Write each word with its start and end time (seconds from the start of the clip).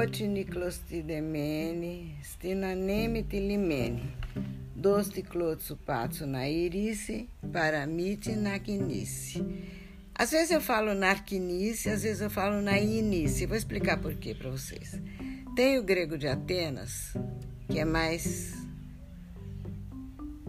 Oti 0.00 0.26
niclostidemene, 0.26 2.16
stinaneme 2.22 3.22
tilimene, 3.22 4.02
dosti 4.74 5.22
clotsupatsu 5.22 6.24
na 6.26 6.48
irice, 6.48 7.28
paramite 7.52 8.34
naquinice. 8.34 9.44
Às 10.14 10.30
vezes 10.30 10.52
eu 10.52 10.60
falo 10.62 10.94
narquinice, 10.94 11.90
às 11.90 12.02
vezes 12.02 12.22
eu 12.22 12.30
falo 12.30 12.62
na 12.62 12.78
inice. 12.78 13.44
Vou 13.44 13.54
explicar 13.58 13.98
por 13.98 14.14
quê 14.14 14.34
para 14.34 14.48
vocês. 14.48 14.98
Tem 15.54 15.78
o 15.78 15.82
grego 15.82 16.16
de 16.16 16.28
Atenas, 16.28 17.12
que 17.68 17.78
é 17.78 17.84
mais 17.84 18.54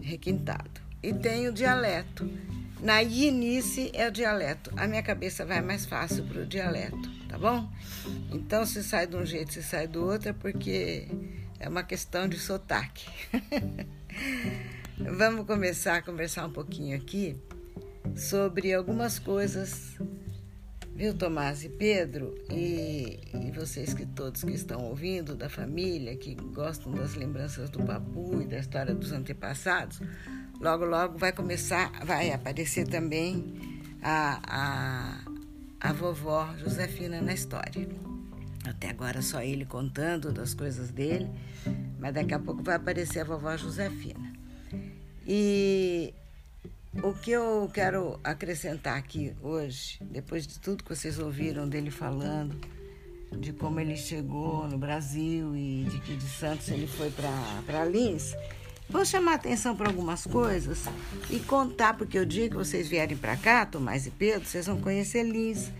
requintado, 0.00 0.80
e 1.02 1.12
tem 1.12 1.46
o 1.46 1.52
dialeto. 1.52 2.26
Na 2.80 3.02
inice 3.02 3.90
é 3.92 4.08
o 4.08 4.10
dialeto. 4.10 4.72
A 4.78 4.88
minha 4.88 5.02
cabeça 5.02 5.44
vai 5.44 5.60
mais 5.60 5.84
fácil 5.84 6.24
para 6.24 6.40
o 6.40 6.46
dialeto, 6.46 7.10
tá 7.28 7.36
bom? 7.36 7.70
Então, 8.32 8.64
se 8.64 8.82
sai 8.82 9.06
de 9.06 9.16
um 9.16 9.26
jeito, 9.26 9.52
se 9.52 9.62
sai 9.62 9.86
do 9.86 10.04
outro, 10.04 10.30
é 10.30 10.32
porque 10.32 11.06
é 11.60 11.68
uma 11.68 11.82
questão 11.82 12.26
de 12.26 12.38
sotaque. 12.38 13.06
Vamos 14.98 15.46
começar 15.46 15.96
a 15.96 16.02
conversar 16.02 16.46
um 16.46 16.52
pouquinho 16.52 16.96
aqui 16.96 17.36
sobre 18.16 18.72
algumas 18.72 19.18
coisas, 19.18 19.98
viu, 20.94 21.14
Tomás 21.14 21.64
e 21.64 21.68
Pedro, 21.68 22.34
e, 22.50 23.20
e, 23.34 23.50
vocês 23.52 23.94
que 23.94 24.06
todos 24.06 24.42
que 24.42 24.52
estão 24.52 24.84
ouvindo, 24.84 25.34
da 25.34 25.48
família, 25.48 26.16
que 26.16 26.34
gostam 26.34 26.92
das 26.92 27.14
lembranças 27.14 27.70
do 27.70 27.82
papu 27.82 28.40
e 28.40 28.46
da 28.46 28.58
história 28.58 28.94
dos 28.94 29.12
antepassados, 29.12 30.00
logo, 30.60 30.84
logo 30.84 31.18
vai 31.18 31.32
começar, 31.32 31.90
vai 32.04 32.30
aparecer 32.32 32.86
também 32.86 33.54
a, 34.02 34.40
a, 34.46 35.88
a 35.88 35.92
vovó 35.92 36.54
Josefina 36.58 37.20
na 37.20 37.32
história. 37.32 38.11
Até 38.64 38.90
agora 38.90 39.20
só 39.22 39.42
ele 39.42 39.64
contando 39.64 40.32
das 40.32 40.54
coisas 40.54 40.90
dele, 40.90 41.28
mas 41.98 42.14
daqui 42.14 42.32
a 42.32 42.38
pouco 42.38 42.62
vai 42.62 42.76
aparecer 42.76 43.20
a 43.20 43.24
vovó 43.24 43.56
Josefina. 43.56 44.32
E 45.26 46.14
o 47.02 47.12
que 47.14 47.30
eu 47.30 47.70
quero 47.72 48.20
acrescentar 48.22 48.96
aqui 48.98 49.34
hoje, 49.42 49.98
depois 50.02 50.46
de 50.46 50.58
tudo 50.60 50.84
que 50.84 50.94
vocês 50.94 51.18
ouviram 51.18 51.68
dele 51.68 51.90
falando, 51.90 52.60
de 53.38 53.52
como 53.52 53.80
ele 53.80 53.96
chegou 53.96 54.68
no 54.68 54.78
Brasil 54.78 55.56
e 55.56 55.86
de 55.88 56.00
que 56.00 56.16
de 56.16 56.28
Santos 56.28 56.68
ele 56.68 56.86
foi 56.86 57.10
para 57.10 57.84
Lins, 57.84 58.34
vou 58.88 59.04
chamar 59.04 59.34
atenção 59.34 59.74
para 59.74 59.88
algumas 59.88 60.26
coisas 60.26 60.84
e 61.30 61.40
contar, 61.40 61.94
porque 61.96 62.18
o 62.18 62.26
dia 62.26 62.48
que 62.48 62.56
vocês 62.56 62.88
vierem 62.88 63.16
para 63.16 63.36
cá, 63.36 63.64
Tomás 63.64 64.06
e 64.06 64.10
Pedro, 64.10 64.46
vocês 64.46 64.66
vão 64.66 64.80
conhecer 64.80 65.22
Lins, 65.22 65.70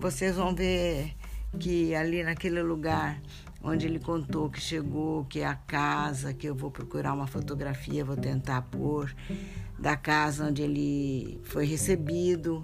vocês 0.00 0.34
vão 0.34 0.54
ver 0.54 1.14
que 1.58 1.94
ali 1.94 2.22
naquele 2.22 2.62
lugar 2.62 3.20
onde 3.62 3.86
ele 3.86 3.98
contou 3.98 4.48
que 4.48 4.60
chegou, 4.60 5.24
que 5.24 5.40
é 5.40 5.46
a 5.46 5.54
casa, 5.54 6.32
que 6.32 6.46
eu 6.46 6.54
vou 6.54 6.70
procurar 6.70 7.12
uma 7.12 7.26
fotografia, 7.26 8.04
vou 8.04 8.16
tentar 8.16 8.62
pôr 8.62 9.14
da 9.78 9.96
casa 9.96 10.46
onde 10.46 10.62
ele 10.62 11.40
foi 11.44 11.66
recebido 11.66 12.62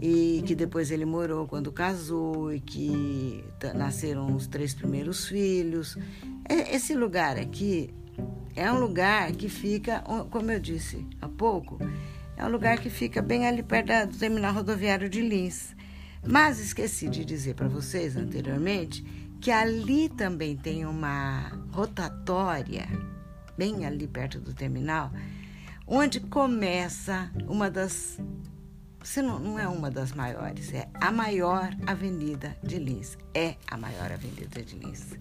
e 0.00 0.42
que 0.46 0.54
depois 0.54 0.90
ele 0.90 1.04
morou 1.04 1.46
quando 1.46 1.70
casou 1.70 2.52
e 2.52 2.60
que 2.60 3.44
nasceram 3.74 4.34
os 4.34 4.46
três 4.46 4.74
primeiros 4.74 5.26
filhos. 5.26 5.98
É, 6.48 6.74
esse 6.74 6.94
lugar 6.94 7.36
aqui 7.36 7.92
é 8.56 8.70
um 8.72 8.78
lugar 8.78 9.32
que 9.32 9.48
fica, 9.48 10.02
como 10.30 10.50
eu 10.50 10.60
disse 10.60 11.06
há 11.20 11.28
pouco, 11.28 11.78
é 12.36 12.44
um 12.44 12.48
lugar 12.48 12.78
que 12.78 12.90
fica 12.90 13.20
bem 13.20 13.46
ali 13.46 13.62
perto 13.62 14.10
do 14.10 14.18
terminal 14.18 14.54
rodoviário 14.54 15.08
de 15.08 15.20
Lins. 15.20 15.74
Mas 16.24 16.60
esqueci 16.60 17.08
de 17.08 17.24
dizer 17.24 17.54
para 17.54 17.68
vocês 17.68 18.16
anteriormente 18.16 19.02
que 19.40 19.50
ali 19.50 20.08
também 20.08 20.56
tem 20.56 20.86
uma 20.86 21.50
rotatória, 21.72 22.86
bem 23.58 23.84
ali 23.84 24.06
perto 24.06 24.38
do 24.38 24.54
terminal, 24.54 25.10
onde 25.86 26.20
começa 26.20 27.30
uma 27.48 27.68
das. 27.68 28.20
Se 29.02 29.20
não, 29.20 29.40
não 29.40 29.58
é 29.58 29.66
uma 29.66 29.90
das 29.90 30.12
maiores, 30.12 30.72
é 30.72 30.88
a 30.94 31.10
maior 31.10 31.76
avenida 31.86 32.56
de 32.62 32.78
Lins. 32.78 33.18
É 33.34 33.56
a 33.66 33.76
maior 33.76 34.12
avenida 34.12 34.62
de 34.62 34.76
Lins. 34.78 35.18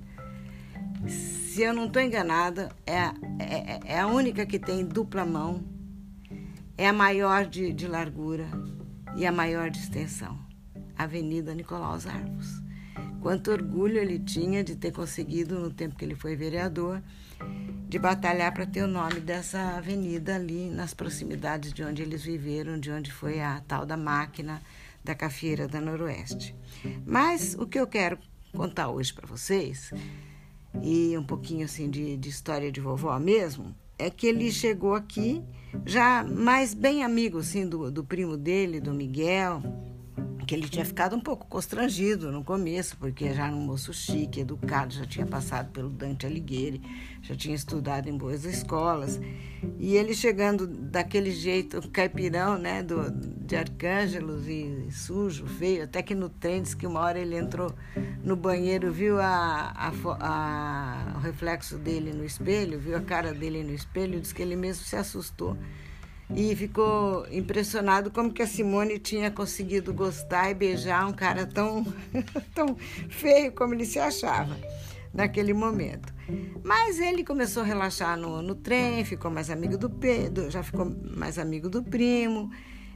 Se 1.07 1.63
eu 1.63 1.73
não 1.73 1.87
estou 1.87 1.99
enganada, 1.99 2.69
é, 2.85 2.99
é, 3.39 3.79
é, 3.85 3.99
a 3.99 4.05
única 4.05 4.45
que 4.45 4.59
tem 4.59 4.85
dupla 4.85 5.25
mão, 5.25 5.63
é 6.77 6.87
a 6.87 6.93
maior 6.93 7.47
de, 7.47 7.73
de 7.73 7.87
largura 7.87 8.47
e 9.15 9.25
a 9.25 9.31
maior 9.31 9.71
de 9.71 9.79
extensão. 9.79 10.37
Avenida 11.03 11.53
Nicolau 11.53 11.93
Arvos. 11.93 12.61
Quanto 13.21 13.51
orgulho 13.51 13.97
ele 13.97 14.19
tinha 14.19 14.63
de 14.63 14.75
ter 14.75 14.91
conseguido, 14.91 15.59
no 15.59 15.71
tempo 15.71 15.95
que 15.95 16.03
ele 16.03 16.15
foi 16.15 16.35
vereador, 16.35 17.01
de 17.87 17.99
batalhar 17.99 18.53
para 18.53 18.65
ter 18.65 18.83
o 18.83 18.87
nome 18.87 19.19
dessa 19.19 19.77
avenida 19.77 20.35
ali 20.35 20.69
nas 20.69 20.93
proximidades 20.93 21.73
de 21.73 21.83
onde 21.83 22.01
eles 22.01 22.23
viveram, 22.23 22.79
de 22.79 22.89
onde 22.89 23.11
foi 23.11 23.41
a 23.41 23.61
tal 23.67 23.85
da 23.85 23.97
máquina 23.97 24.61
da 25.03 25.13
cafeira 25.13 25.67
da 25.67 25.81
Noroeste. 25.81 26.55
Mas 27.05 27.55
o 27.59 27.67
que 27.67 27.79
eu 27.79 27.85
quero 27.85 28.17
contar 28.53 28.89
hoje 28.89 29.13
para 29.13 29.27
vocês, 29.27 29.91
e 30.81 31.17
um 31.17 31.23
pouquinho 31.23 31.65
assim 31.65 31.89
de, 31.89 32.17
de 32.17 32.29
história 32.29 32.71
de 32.71 32.79
vovó 32.79 33.17
mesmo, 33.19 33.75
é 33.99 34.09
que 34.09 34.25
ele 34.25 34.51
chegou 34.51 34.95
aqui 34.95 35.43
já 35.85 36.23
mais 36.23 36.73
bem 36.73 37.03
amigo 37.03 37.39
assim 37.39 37.67
do, 37.67 37.91
do 37.91 38.03
primo 38.03 38.35
dele, 38.37 38.79
do 38.79 38.93
Miguel, 38.93 39.61
que 40.51 40.55
ele 40.55 40.67
tinha 40.67 40.83
ficado 40.83 41.15
um 41.15 41.19
pouco 41.21 41.47
constrangido 41.47 42.29
no 42.29 42.43
começo, 42.43 42.97
porque 42.97 43.33
já 43.33 43.47
era 43.47 43.55
um 43.55 43.61
moço 43.61 43.93
chique, 43.93 44.41
educado, 44.41 44.93
já 44.93 45.05
tinha 45.05 45.25
passado 45.25 45.71
pelo 45.71 45.89
Dante 45.89 46.25
Alighieri, 46.25 46.81
já 47.21 47.33
tinha 47.33 47.55
estudado 47.55 48.09
em 48.09 48.17
boas 48.17 48.43
escolas. 48.43 49.17
E 49.79 49.95
ele 49.95 50.13
chegando 50.13 50.67
daquele 50.67 51.31
jeito 51.31 51.87
caipirão, 51.89 52.57
né, 52.57 52.83
do, 52.83 53.11
de 53.11 53.55
Arcângelos 53.55 54.45
e 54.45 54.89
sujo, 54.91 55.45
feio, 55.45 55.85
até 55.85 56.01
que 56.01 56.13
no 56.13 56.27
trem 56.27 56.61
disse 56.61 56.75
que 56.75 56.85
uma 56.85 56.99
hora 56.99 57.17
ele 57.17 57.37
entrou 57.37 57.73
no 58.21 58.35
banheiro, 58.35 58.91
viu 58.91 59.21
a, 59.21 59.71
a, 59.73 59.91
a, 60.19 61.13
o 61.15 61.19
reflexo 61.19 61.77
dele 61.77 62.11
no 62.11 62.25
espelho, 62.25 62.77
viu 62.77 62.97
a 62.97 63.01
cara 63.01 63.33
dele 63.33 63.63
no 63.63 63.73
espelho, 63.73 64.19
disse 64.19 64.35
que 64.35 64.41
ele 64.41 64.57
mesmo 64.57 64.83
se 64.83 64.97
assustou 64.97 65.55
e 66.35 66.55
ficou 66.55 67.25
impressionado 67.31 68.09
como 68.09 68.31
que 68.31 68.41
a 68.41 68.47
Simone 68.47 68.99
tinha 68.99 69.29
conseguido 69.29 69.93
gostar 69.93 70.49
e 70.49 70.53
beijar 70.53 71.07
um 71.07 71.13
cara 71.13 71.45
tão, 71.45 71.85
tão 72.55 72.75
feio 73.09 73.51
como 73.51 73.73
ele 73.73 73.85
se 73.85 73.99
achava 73.99 74.57
naquele 75.13 75.53
momento. 75.53 76.13
Mas 76.63 76.99
ele 76.99 77.23
começou 77.23 77.63
a 77.63 77.65
relaxar 77.65 78.17
no, 78.17 78.41
no 78.41 78.55
trem, 78.55 79.03
ficou 79.03 79.29
mais 79.29 79.49
amigo 79.49 79.77
do 79.77 79.89
Pedro, 79.89 80.49
já 80.49 80.63
ficou 80.63 80.85
mais 81.15 81.37
amigo 81.37 81.69
do 81.69 81.83
primo. 81.83 82.49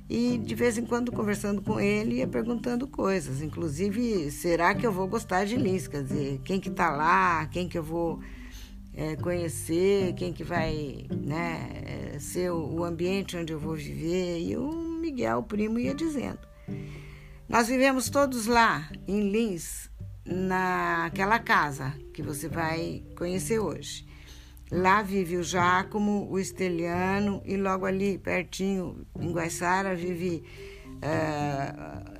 E 0.09 0.38
de 0.38 0.53
vez 0.53 0.78
em 0.78 0.85
quando, 0.85 1.12
conversando 1.12 1.62
com 1.62 1.79
ele, 1.79 2.17
ia 2.17 2.28
perguntando 2.28 2.88
coisas. 2.88 3.41
Inclusive, 3.41 4.29
será 4.31 4.73
que 4.75 4.85
eu 4.85 4.91
vou 4.91 5.07
gostar 5.07 5.46
de 5.46 5.57
Lins? 5.57 5.88
Quer 5.88 6.03
dizer, 6.03 6.41
quem 6.44 6.59
que 6.59 6.69
tá 6.69 6.91
lá? 6.91 7.47
Quem 7.47 7.67
que 7.67 7.78
eu 7.78 7.84
vou 7.84 8.19
é, 8.95 9.16
conhecer, 9.17 10.13
quem 10.13 10.31
que 10.31 10.44
vai 10.44 11.06
né, 11.09 12.17
ser 12.19 12.51
o 12.51 12.83
ambiente 12.83 13.35
onde 13.35 13.51
eu 13.51 13.59
vou 13.59 13.75
viver. 13.75 14.39
E 14.39 14.56
o 14.56 14.72
Miguel, 14.72 15.39
o 15.39 15.44
primo, 15.44 15.78
ia 15.78 15.94
dizendo. 15.94 16.39
Nós 17.47 17.67
vivemos 17.67 18.09
todos 18.09 18.47
lá, 18.47 18.89
em 19.07 19.29
Lins, 19.29 19.89
naquela 20.25 21.38
casa 21.38 21.94
que 22.13 22.23
você 22.23 22.47
vai 22.47 23.03
conhecer 23.16 23.59
hoje. 23.59 24.05
Lá 24.72 25.03
vive 25.03 25.38
o 25.38 25.44
Jácomo, 25.44 26.28
o 26.29 26.39
Esteliano 26.39 27.41
e 27.45 27.55
logo 27.55 27.85
ali 27.85 28.17
pertinho, 28.17 29.05
em 29.19 29.31
Guaiçara, 29.31 29.94
vive 29.94 30.44
uh, 30.95 32.16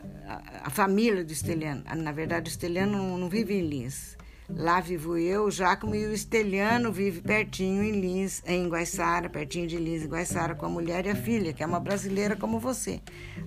a, 0.64 0.70
família 0.70 1.26
do 1.26 1.32
Esteliano. 1.32 1.84
Na 1.98 2.12
verdade, 2.12 2.50
o 2.50 2.52
Esteliano 2.52 2.98
não, 2.98 3.18
não 3.18 3.30
vive 3.30 3.56
em 3.56 3.68
Lins. 3.68 4.15
Lá 4.48 4.80
vivo 4.80 5.18
eu, 5.18 5.46
o 5.46 5.52
Jácomo 5.52 5.96
e 5.96 6.06
o 6.06 6.14
Esteliano 6.14 6.92
vive 6.92 7.20
pertinho 7.20 7.84
em 7.84 8.00
Lins, 8.00 8.44
em 8.46 8.70
Guaiçara, 8.70 9.28
pertinho 9.28 9.66
de 9.66 9.78
Lins, 9.78 10.04
em 10.04 10.08
Guaiçara, 10.08 10.54
com 10.54 10.68
a 10.68 10.70
mulher 10.70 11.06
e 11.08 11.10
a 11.10 11.16
filha, 11.16 11.52
que 11.52 11.64
é 11.64 11.66
uma 11.66 11.80
brasileira 11.80 12.36
como 12.36 12.60
você, 12.60 13.02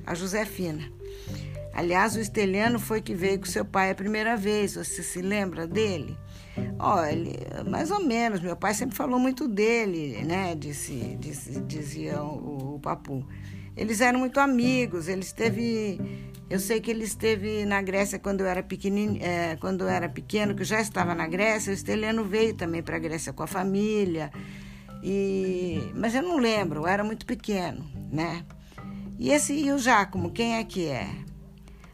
a 0.05 0.15
Josefina. 0.15 0.91
Aliás, 1.73 2.17
o 2.17 2.21
Esteliano 2.21 2.81
foi 2.81 3.01
que 3.01 3.15
veio 3.15 3.39
com 3.39 3.47
seu 3.47 3.65
pai 3.65 3.91
a 3.91 3.95
primeira 3.95 4.37
vez, 4.37 4.75
você 4.75 5.01
se 5.01 5.23
lembra 5.23 5.69
dele? 5.69 6.19
Olha, 6.81 7.63
mais 7.65 7.93
ou 7.93 8.05
menos, 8.05 8.41
meu 8.41 8.57
pai 8.57 8.75
sempre 8.75 8.97
falou 8.97 9.21
muito 9.21 9.47
dele, 9.47 10.25
né? 10.25 10.57
Disse, 10.57 11.17
disse, 11.21 11.61
dizia 11.61 12.21
o, 12.21 12.75
o 12.75 12.81
Papu. 12.81 13.25
Eles 13.77 14.01
eram 14.01 14.19
muito 14.19 14.41
amigos, 14.41 15.07
ele 15.07 15.21
esteve 15.21 16.01
eu 16.51 16.59
sei 16.59 16.81
que 16.81 16.91
ele 16.91 17.05
esteve 17.05 17.67
na 17.67 17.83
Grécia 17.83 18.19
quando 18.19 18.41
eu 18.41 18.47
era 18.47 18.63
pequenino, 18.63 19.19
é, 19.21 19.57
quando 19.57 19.83
eu 19.83 19.89
era 19.89 20.09
pequeno, 20.09 20.55
que 20.55 20.65
já 20.65 20.81
estava 20.81 21.15
na 21.15 21.27
Grécia. 21.27 21.71
O 21.71 21.75
Esteliano 21.75 22.25
veio 22.25 22.55
também 22.55 22.83
para 22.83 22.97
a 22.97 22.99
Grécia 22.99 23.33
com 23.33 23.43
a 23.43 23.47
família. 23.47 24.31
E, 25.03 25.93
mas 25.95 26.15
eu 26.15 26.23
não 26.23 26.39
lembro, 26.39 26.81
eu 26.81 26.87
era 26.87 27.05
muito 27.05 27.27
pequeno, 27.27 27.85
né? 28.11 28.45
E 29.19 29.31
esse 29.31 29.53
e 29.53 29.71
o 29.73 29.79
Jácomo, 29.79 30.31
quem 30.31 30.57
é 30.57 30.65
que 30.65 30.87
é? 30.87 31.09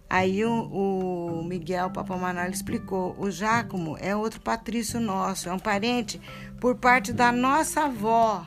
Aí 0.09 0.45
o, 0.45 0.53
o 0.53 1.45
Miguel 1.45 1.91
Papamanal 1.91 2.49
explicou: 2.49 3.17
o 3.19 3.31
Jácomo 3.31 3.97
é 3.99 4.15
outro 4.15 4.41
patrício 4.41 5.01
nosso, 5.01 5.49
é 5.49 5.53
um 5.53 5.59
parente 5.59 6.21
por 6.61 6.77
parte 6.77 7.13
da 7.13 7.33
nossa 7.33 7.87
avó, 7.87 8.47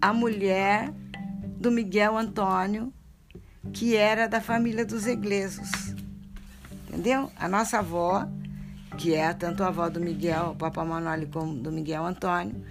a 0.00 0.12
mulher 0.12 0.90
do 1.58 1.70
Miguel 1.70 2.16
Antônio, 2.16 2.92
que 3.72 3.96
era 3.96 4.26
da 4.26 4.40
família 4.40 4.84
dos 4.84 5.06
Eglesos. 5.06 5.94
Entendeu? 6.88 7.30
A 7.36 7.48
nossa 7.48 7.78
avó, 7.78 8.26
que 8.98 9.14
é 9.14 9.32
tanto 9.32 9.62
a 9.62 9.68
avó 9.68 9.88
do 9.88 10.00
Miguel 10.00 10.56
Papamanoli 10.58 11.26
como 11.26 11.54
do 11.54 11.70
Miguel 11.70 12.04
Antônio, 12.04 12.64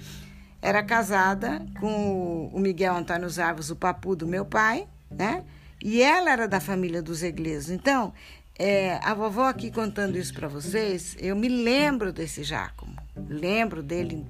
era 0.62 0.84
casada 0.84 1.66
com 1.80 2.50
o 2.54 2.60
Miguel 2.60 2.96
Antônio 2.96 3.30
Zarvos, 3.30 3.70
o 3.70 3.76
papu 3.76 4.16
do 4.16 4.28
meu 4.28 4.44
pai, 4.44 4.88
né? 5.10 5.44
E 5.82 6.02
ela 6.02 6.32
era 6.32 6.48
da 6.48 6.60
família 6.60 7.02
dos 7.02 7.24
Eglesos. 7.24 7.70
Então, 7.70 8.14
é, 8.58 9.00
a 9.02 9.14
vovó 9.14 9.48
aqui 9.48 9.72
contando 9.72 10.18
isso 10.18 10.34
para 10.34 10.50
vocês, 10.50 11.16
eu 11.18 11.34
me 11.34 11.48
lembro 11.48 12.12
desse 12.12 12.44
Giacomo. 12.44 12.94
Lembro 13.16 13.82
dele. 13.82 14.26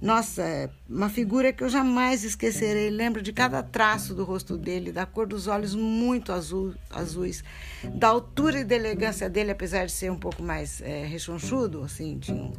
Nossa, 0.00 0.42
é 0.42 0.70
uma 0.88 1.08
figura 1.08 1.52
que 1.52 1.64
eu 1.64 1.68
jamais 1.68 2.24
esquecerei. 2.24 2.90
Lembro 2.90 3.22
de 3.22 3.32
cada 3.32 3.62
traço 3.62 4.14
do 4.14 4.24
rosto 4.24 4.58
dele, 4.58 4.92
da 4.92 5.06
cor 5.06 5.26
dos 5.26 5.46
olhos 5.46 5.74
muito 5.74 6.32
azul, 6.32 6.74
azuis, 6.90 7.42
da 7.94 8.08
altura 8.08 8.60
e 8.60 8.64
da 8.64 8.74
elegância 8.74 9.30
dele, 9.30 9.50
apesar 9.50 9.86
de 9.86 9.92
ser 9.92 10.10
um 10.10 10.18
pouco 10.18 10.42
mais 10.42 10.80
é, 10.82 11.06
rechonchudo, 11.06 11.82
assim, 11.82 12.18
tinha 12.18 12.36
um, 12.36 12.52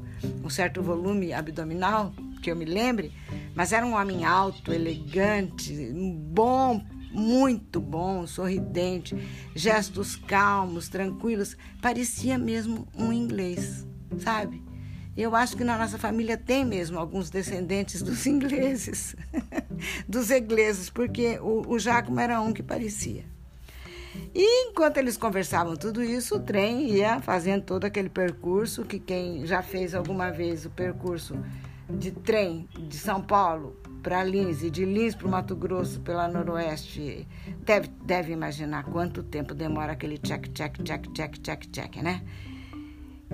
um 0.44 0.50
certo 0.50 0.82
volume 0.82 1.34
abdominal, 1.34 2.14
que 2.42 2.50
eu 2.50 2.56
me 2.56 2.66
lembre, 2.66 3.12
mas 3.54 3.72
era 3.72 3.86
um 3.86 3.94
homem 3.96 4.26
alto, 4.26 4.74
elegante, 4.74 5.92
bom 6.32 6.84
muito 7.16 7.80
bom, 7.80 8.28
sorridente, 8.28 9.16
gestos 9.56 10.18
calmos, 10.18 10.90
tranquilos, 10.90 11.56
parecia 11.82 12.38
mesmo 12.38 12.88
um 12.94 13.14
inglês, 13.14 13.88
sabe? 14.20 14.64
Eu 15.17 15.33
acho 15.35 15.56
que 15.56 15.63
na 15.63 15.77
nossa 15.77 15.97
família 15.97 16.38
tem 16.38 16.65
mesmo 16.65 17.00
alguns 17.00 17.29
descendentes 17.29 18.01
dos 18.01 18.25
ingleses, 18.25 19.15
dos 20.07 20.29
ingleses, 20.29 20.89
porque 20.89 21.39
o, 21.39 21.71
o 21.71 21.79
Giacomo 21.79 22.19
era 22.19 22.41
um 22.41 22.51
que 22.51 22.62
parecia. 22.62 23.23
E 24.33 24.69
enquanto 24.69 24.97
eles 24.97 25.17
conversavam 25.17 25.75
tudo 25.75 26.03
isso, 26.03 26.35
o 26.35 26.39
trem 26.39 26.89
ia 26.89 27.19
fazendo 27.21 27.63
todo 27.63 27.85
aquele 27.85 28.09
percurso 28.09 28.83
que 28.83 29.00
quem 29.00 29.45
já 29.45 29.62
fez 29.62 29.95
alguma 29.95 30.31
vez 30.31 30.65
o 30.65 30.69
percurso 30.69 31.38
de 31.89 32.12
trem 32.12 32.67
de 32.77 32.97
São 32.97 33.21
Paulo 33.21 33.77
para 34.01 34.23
Lins 34.23 34.63
e 34.63 34.69
de 34.69 34.85
Lins 34.85 35.15
para 35.15 35.27
o 35.27 35.31
Mato 35.31 35.56
Grosso 35.56 36.00
pela 36.01 36.27
Noroeste, 36.27 37.27
deve, 37.63 37.88
deve 38.03 38.33
imaginar 38.33 38.83
quanto 38.83 39.23
tempo 39.23 39.53
demora 39.53 39.94
aquele 39.94 40.17
check, 40.17 40.50
check, 40.53 40.83
check, 40.83 41.07
check, 41.13 41.39
check, 41.41 41.65
check, 41.71 41.95
né? 41.97 42.21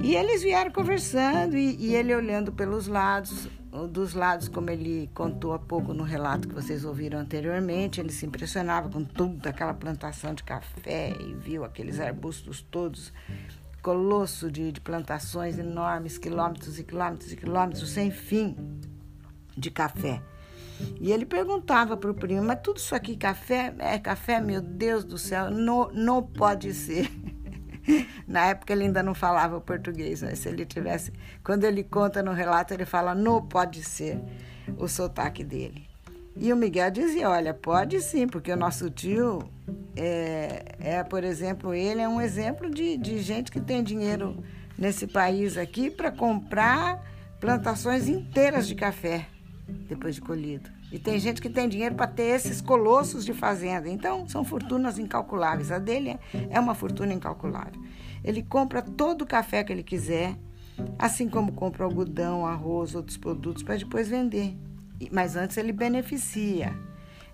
E 0.03 0.15
eles 0.15 0.42
vieram 0.42 0.71
conversando 0.71 1.56
e, 1.56 1.75
e 1.75 1.95
ele 1.95 2.15
olhando 2.15 2.51
pelos 2.51 2.88
lados, 2.88 3.48
dos 3.89 4.13
lados, 4.13 4.48
como 4.48 4.69
ele 4.69 5.09
contou 5.13 5.53
há 5.53 5.59
pouco 5.59 5.94
no 5.94 6.03
relato 6.03 6.48
que 6.48 6.56
vocês 6.56 6.83
ouviram 6.83 7.19
anteriormente, 7.19 8.01
ele 8.01 8.12
se 8.12 8.25
impressionava 8.25 8.89
com 8.89 9.03
tudo 9.03 9.48
aquela 9.48 9.74
plantação 9.74 10.33
de 10.33 10.44
café 10.44 11.13
e 11.19 11.33
viu 11.36 11.63
aqueles 11.63 12.00
arbustos 12.00 12.62
todos, 12.62 13.13
colosso 13.81 14.51
de, 14.51 14.71
de 14.71 14.81
plantações 14.81 15.59
enormes, 15.59 16.18
quilômetros 16.18 16.80
e 16.80 16.83
quilômetros 16.83 17.31
e 17.31 17.38
quilômetros 17.38 17.89
sem 17.92 18.09
fim 18.09 18.56
de 19.56 19.69
café. 19.69 20.21
E 21.00 21.12
ele 21.12 21.27
perguntava 21.27 21.95
para 21.95 22.09
o 22.09 22.13
primo, 22.13 22.44
mas 22.44 22.59
tudo 22.62 22.77
isso 22.77 22.95
aqui 22.95 23.15
café? 23.15 23.74
É 23.77 24.00
café, 24.00 24.42
meu 24.42 24.62
Deus 24.62 25.03
do 25.03 25.18
céu, 25.18 25.51
não, 25.51 25.89
não 25.94 26.24
pode 26.24 26.74
ser. 26.74 27.09
Na 28.27 28.47
época 28.47 28.73
ele 28.73 28.83
ainda 28.83 29.03
não 29.03 29.13
falava 29.13 29.59
português, 29.61 30.21
mas 30.21 30.39
se 30.39 30.49
ele 30.49 30.65
tivesse. 30.65 31.11
Quando 31.43 31.63
ele 31.63 31.83
conta 31.83 32.21
no 32.21 32.31
relato, 32.31 32.73
ele 32.73 32.85
fala, 32.85 33.13
não 33.13 33.41
pode 33.41 33.83
ser 33.83 34.19
o 34.77 34.88
sotaque 34.88 35.43
dele. 35.43 35.89
E 36.35 36.51
o 36.53 36.55
Miguel 36.55 36.89
dizia: 36.91 37.29
olha, 37.29 37.53
pode 37.53 38.01
sim, 38.01 38.27
porque 38.27 38.51
o 38.51 38.57
nosso 38.57 38.89
tio 38.89 39.43
é, 39.95 40.63
é 40.79 41.03
por 41.03 41.23
exemplo, 41.23 41.73
ele 41.73 42.01
é 42.01 42.07
um 42.07 42.21
exemplo 42.21 42.69
de, 42.69 42.97
de 42.97 43.19
gente 43.19 43.51
que 43.51 43.59
tem 43.59 43.83
dinheiro 43.83 44.41
nesse 44.77 45.07
país 45.07 45.57
aqui 45.57 45.91
para 45.91 46.11
comprar 46.11 47.03
plantações 47.39 48.07
inteiras 48.07 48.67
de 48.67 48.75
café 48.75 49.27
depois 49.67 50.15
de 50.15 50.21
colhido. 50.21 50.69
E 50.91 50.99
tem 50.99 51.19
gente 51.19 51.41
que 51.41 51.49
tem 51.49 51.69
dinheiro 51.69 51.95
para 51.95 52.07
ter 52.07 52.35
esses 52.35 52.61
colossos 52.61 53.23
de 53.23 53.33
fazenda. 53.33 53.89
Então, 53.89 54.27
são 54.27 54.43
fortunas 54.43 54.99
incalculáveis. 54.99 55.71
A 55.71 55.79
dele 55.79 56.17
é 56.49 56.59
uma 56.59 56.75
fortuna 56.75 57.13
incalculável. 57.13 57.81
Ele 58.23 58.43
compra 58.43 58.81
todo 58.81 59.23
o 59.23 59.25
café 59.25 59.63
que 59.63 59.71
ele 59.71 59.83
quiser, 59.83 60.35
assim 60.99 61.29
como 61.29 61.53
compra 61.53 61.85
algodão, 61.85 62.45
arroz, 62.45 62.95
outros 62.95 63.17
produtos, 63.17 63.63
para 63.63 63.77
depois 63.77 64.07
vender. 64.07 64.55
Mas 65.11 65.35
antes 65.35 65.57
ele 65.57 65.71
beneficia. 65.71 66.75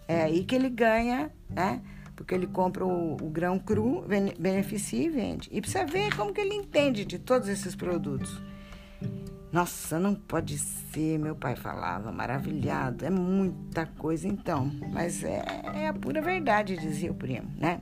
É 0.07 0.21
aí 0.23 0.43
que 0.43 0.55
ele 0.55 0.69
ganha, 0.69 1.31
né? 1.49 1.81
Porque 2.15 2.33
ele 2.33 2.47
compra 2.47 2.85
o, 2.85 3.13
o 3.15 3.29
grão 3.29 3.59
cru, 3.59 4.05
beneficia 4.39 5.05
e 5.05 5.09
vende. 5.09 5.49
E 5.51 5.59
precisa 5.59 5.85
ver 5.85 6.15
como 6.15 6.33
que 6.33 6.41
ele 6.41 6.55
entende 6.55 7.05
de 7.05 7.19
todos 7.19 7.47
esses 7.47 7.75
produtos. 7.75 8.41
Nossa, 9.51 9.97
não 9.97 10.13
pode 10.13 10.57
ser, 10.57 11.17
meu 11.17 11.33
pai 11.33 11.55
falava, 11.55 12.11
maravilhado, 12.11 13.05
é 13.05 13.09
muita 13.09 13.85
coisa 13.85 14.27
então, 14.27 14.69
mas 14.91 15.23
é, 15.23 15.41
é 15.73 15.87
a 15.87 15.93
pura 15.93 16.21
verdade, 16.21 16.75
dizia 16.75 17.11
o 17.11 17.15
primo, 17.15 17.49
né? 17.55 17.79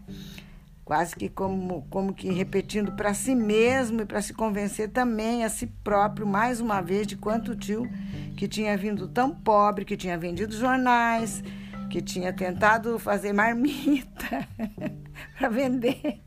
Quase 0.83 1.15
que 1.15 1.27
como, 1.27 1.81
como 1.89 2.13
que 2.13 2.29
repetindo 2.29 2.91
para 2.91 3.15
si 3.15 3.33
mesmo 3.33 4.01
e 4.01 4.05
para 4.05 4.21
se 4.21 4.31
convencer 4.31 4.89
também 4.89 5.43
a 5.43 5.49
si 5.49 5.65
próprio, 5.65 6.27
mais 6.27 6.61
uma 6.61 6.81
vez, 6.81 7.07
de 7.07 7.17
quanto 7.17 7.53
o 7.53 7.55
tio, 7.55 7.89
que 8.37 8.47
tinha 8.47 8.77
vindo 8.77 9.07
tão 9.07 9.31
pobre, 9.31 9.83
que 9.83 9.97
tinha 9.97 10.15
vendido 10.15 10.55
jornais, 10.55 11.43
que 11.89 11.99
tinha 11.99 12.31
tentado 12.31 12.99
fazer 12.99 13.33
marmita 13.33 14.47
para 15.35 15.49
vender, 15.49 16.21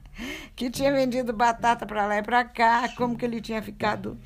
que 0.56 0.68
tinha 0.68 0.92
vendido 0.92 1.32
batata 1.32 1.86
para 1.86 2.06
lá 2.06 2.18
e 2.18 2.22
para 2.24 2.44
cá, 2.44 2.88
como 2.96 3.16
que 3.16 3.24
ele 3.24 3.40
tinha 3.40 3.62
ficado 3.62 4.18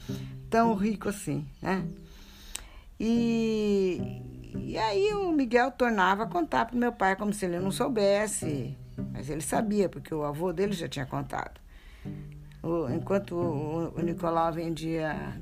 tão 0.52 0.75
rico 0.75 1.08
assim, 1.08 1.46
né? 1.62 1.82
E, 3.00 4.20
e 4.54 4.76
aí 4.76 5.14
o 5.14 5.32
Miguel 5.32 5.70
tornava 5.70 6.25
a 6.25 6.26
contar 6.26 6.66
para 6.66 6.78
meu 6.78 6.93
pai 6.93 7.16
como 7.16 7.32
se 7.32 7.46
ele 7.46 7.58
não 7.58 7.70
soubesse, 7.70 8.76
mas 9.12 9.31
ele 9.31 9.40
sabia, 9.40 9.88
porque 9.88 10.14
o 10.14 10.22
avô 10.22 10.52
dele 10.52 10.74
já 10.74 10.86
tinha 10.86 11.06
contado. 11.06 11.58
O, 12.62 12.86
enquanto 12.91 13.34
o, 13.34 13.94
o 13.96 14.03
Nicolau 14.03 14.53
vendia, 14.53 15.41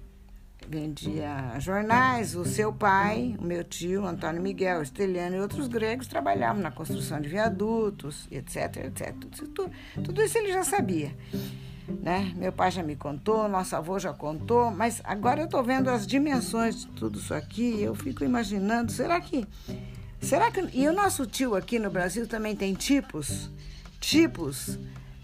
vendia 0.69 1.59
jornais, 1.59 2.37
o 2.37 2.45
seu 2.45 2.73
pai, 2.73 3.37
o 3.37 3.43
meu 3.43 3.65
tio, 3.65 4.07
Antônio 4.07 4.41
Miguel, 4.41 4.81
Esteliano 4.81 5.35
e 5.35 5.41
outros 5.41 5.67
gregos 5.67 6.07
trabalhavam 6.07 6.63
na 6.63 6.71
construção 6.71 7.21
de 7.21 7.29
viadutos, 7.29 8.29
etc, 8.31 8.77
etc. 8.85 9.13
Tudo, 9.37 9.71
tudo 10.05 10.23
isso 10.23 10.39
ele 10.39 10.53
já 10.53 10.63
sabia 10.63 11.13
né? 11.89 12.33
Meu 12.37 12.53
pai 12.53 12.71
já 12.71 12.83
me 12.83 12.97
contou, 12.97 13.49
nosso 13.49 13.75
avô 13.75 13.99
já 13.99 14.13
contou, 14.13 14.71
mas 14.71 15.01
agora 15.05 15.41
eu 15.41 15.47
estou 15.47 15.63
vendo 15.63 15.89
as 15.89 16.07
dimensões 16.07 16.81
de 16.81 16.87
tudo 16.89 17.19
isso 17.19 17.35
aqui, 17.35 17.83
eu 17.83 17.95
fico 17.95 18.25
imaginando, 18.25 18.93
será 18.93 19.21
que 19.21 19.47
será 20.21 20.51
que 20.51 20.61
e 20.73 20.87
o 20.89 20.93
nosso 20.93 21.27
tio 21.27 21.55
aqui 21.55 21.79
no 21.79 21.91
Brasil 21.91 22.27
também 22.27 22.55
tem 22.55 22.75
tipos, 22.75 23.51
tipos, 23.99 24.79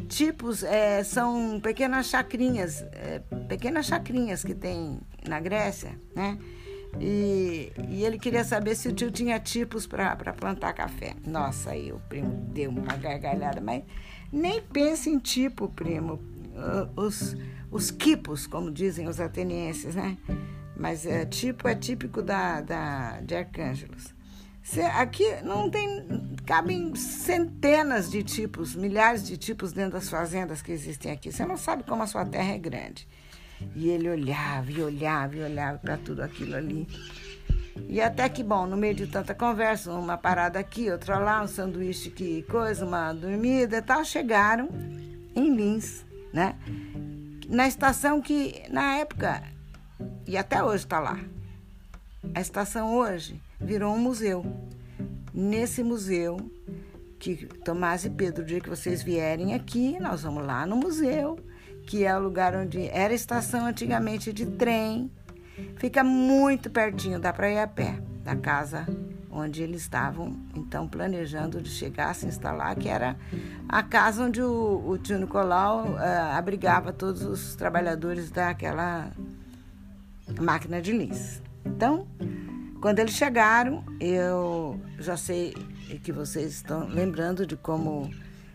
tipos 0.08 0.62
é, 0.62 1.02
são 1.04 1.60
pequenas 1.60 2.06
chacrinhas, 2.06 2.82
é, 2.92 3.20
pequenas 3.48 3.86
chacrinhas 3.86 4.42
que 4.42 4.54
tem 4.54 4.98
na 5.26 5.40
Grécia, 5.40 5.98
né? 6.14 6.38
E, 6.98 7.72
e, 7.90 8.04
ele 8.04 8.18
queria 8.18 8.42
saber 8.42 8.75
se 8.75 8.88
o 8.88 8.92
tio 8.92 9.10
tinha 9.10 9.38
tipos 9.38 9.86
para 9.86 10.16
plantar 10.32 10.72
café. 10.72 11.14
Nossa, 11.26 11.72
aí 11.72 11.92
o 11.92 11.98
primo 12.08 12.32
deu 12.52 12.70
uma 12.70 12.96
gargalhada, 12.96 13.60
mas 13.60 13.82
nem 14.32 14.62
pense 14.62 15.10
em 15.10 15.18
tipo, 15.18 15.68
primo 15.68 16.18
os, 16.96 17.36
os 17.70 17.90
quipos, 17.90 18.46
como 18.46 18.70
dizem 18.70 19.08
os 19.08 19.20
atenienses, 19.20 19.94
né? 19.94 20.16
Mas 20.76 21.06
é, 21.06 21.25
tipo 21.25 21.66
é 21.68 21.75
típico 21.75 22.22
da, 22.22 22.60
da, 22.60 23.20
de 23.20 23.34
Arcângelos. 23.34 24.14
Aqui 24.96 25.25
não 25.44 25.70
tem. 25.70 26.36
cabem 26.44 26.94
centenas 26.96 28.10
de 28.10 28.22
tipos, 28.22 28.75
milhares 28.75 29.25
de 29.25 29.36
tipos 29.36 29.72
dentro 29.72 29.92
das 29.92 30.08
fazendas 30.08 30.60
que 30.60 30.72
existem 30.72 31.12
aqui. 31.12 31.30
Você 31.30 31.46
não 31.46 31.56
sabe 31.56 31.84
como 31.84 32.02
a 32.02 32.06
sua 32.06 32.25
terra 32.25 32.52
é 32.52 32.58
grande. 32.58 33.06
E 33.75 33.88
ele 33.88 34.10
olhava 34.10 34.70
e 34.70 34.82
olhava 34.82 35.36
e 35.36 35.42
olhava 35.42 35.78
para 35.78 35.96
tudo 35.96 36.20
aquilo 36.20 36.56
ali. 36.56 36.86
E 37.88 38.00
até 38.00 38.28
que, 38.28 38.42
bom, 38.42 38.66
no 38.66 38.76
meio 38.76 38.94
de 38.94 39.06
tanta 39.06 39.34
conversa, 39.34 39.92
uma 39.92 40.18
parada 40.18 40.58
aqui, 40.58 40.90
outra 40.90 41.18
lá, 41.18 41.42
um 41.42 41.48
sanduíche 41.48 42.10
que 42.10 42.42
coisa, 42.42 42.84
uma 42.84 43.12
dormida 43.12 43.76
e 43.76 43.82
tal, 43.82 44.04
chegaram 44.04 44.68
em 45.34 45.54
Lins 45.54 46.05
né? 46.36 46.54
Na 47.48 47.66
estação 47.66 48.20
que, 48.20 48.62
na 48.68 48.96
época, 48.98 49.42
e 50.26 50.36
até 50.36 50.62
hoje 50.62 50.84
está 50.84 51.00
lá, 51.00 51.18
a 52.34 52.40
estação 52.42 52.94
hoje 52.94 53.40
virou 53.58 53.94
um 53.94 53.98
museu. 53.98 54.44
Nesse 55.32 55.82
museu 55.82 56.36
que 57.18 57.46
Tomás 57.64 58.04
e 58.04 58.10
Pedro, 58.10 58.44
dia 58.44 58.60
que 58.60 58.68
vocês 58.68 59.02
vierem 59.02 59.54
aqui, 59.54 59.98
nós 59.98 60.24
vamos 60.24 60.44
lá 60.44 60.66
no 60.66 60.76
museu, 60.76 61.38
que 61.86 62.04
é 62.04 62.14
o 62.14 62.20
lugar 62.20 62.54
onde 62.54 62.86
era 62.88 63.14
estação 63.14 63.64
antigamente 63.64 64.30
de 64.30 64.44
trem. 64.44 65.10
Fica 65.78 66.04
muito 66.04 66.68
pertinho, 66.68 67.18
dá 67.18 67.32
para 67.32 67.50
ir 67.50 67.58
a 67.58 67.66
pé 67.66 67.98
da 68.22 68.36
casa 68.36 68.86
onde 69.36 69.62
eles 69.62 69.82
estavam 69.82 70.34
então 70.54 70.88
planejando 70.88 71.60
de 71.60 71.68
chegar 71.68 72.10
a 72.10 72.14
se 72.14 72.26
instalar, 72.26 72.74
que 72.76 72.88
era 72.88 73.16
a 73.68 73.82
casa 73.82 74.24
onde 74.24 74.40
o, 74.40 74.82
o 74.86 74.98
tio 74.98 75.18
Nicolau 75.18 75.86
uh, 75.86 76.36
abrigava 76.36 76.92
todos 76.92 77.22
os 77.22 77.54
trabalhadores 77.54 78.30
daquela 78.30 79.10
máquina 80.40 80.80
de 80.80 80.92
lins. 80.92 81.42
Então, 81.64 82.06
quando 82.80 82.98
eles 82.98 83.14
chegaram, 83.14 83.84
eu 84.00 84.80
já 84.98 85.16
sei 85.16 85.54
que 86.02 86.12
vocês 86.12 86.52
estão 86.52 86.86
lembrando 86.88 87.46
de 87.46 87.56
como 87.56 88.10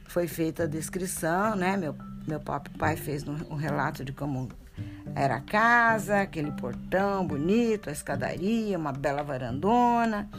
foi 0.05 0.27
feita 0.27 0.63
a 0.63 0.67
descrição, 0.67 1.55
né? 1.55 1.77
Meu, 1.77 1.95
meu 2.27 2.39
pai 2.77 2.95
fez 2.95 3.23
um 3.27 3.55
relato 3.55 4.03
de 4.03 4.11
como 4.11 4.49
era 5.15 5.35
a 5.35 5.41
casa, 5.41 6.21
aquele 6.21 6.51
portão 6.51 7.25
bonito, 7.25 7.89
a 7.89 7.91
escadaria, 7.91 8.77
uma 8.77 8.91
bela 8.91 9.23
varandona. 9.23 10.29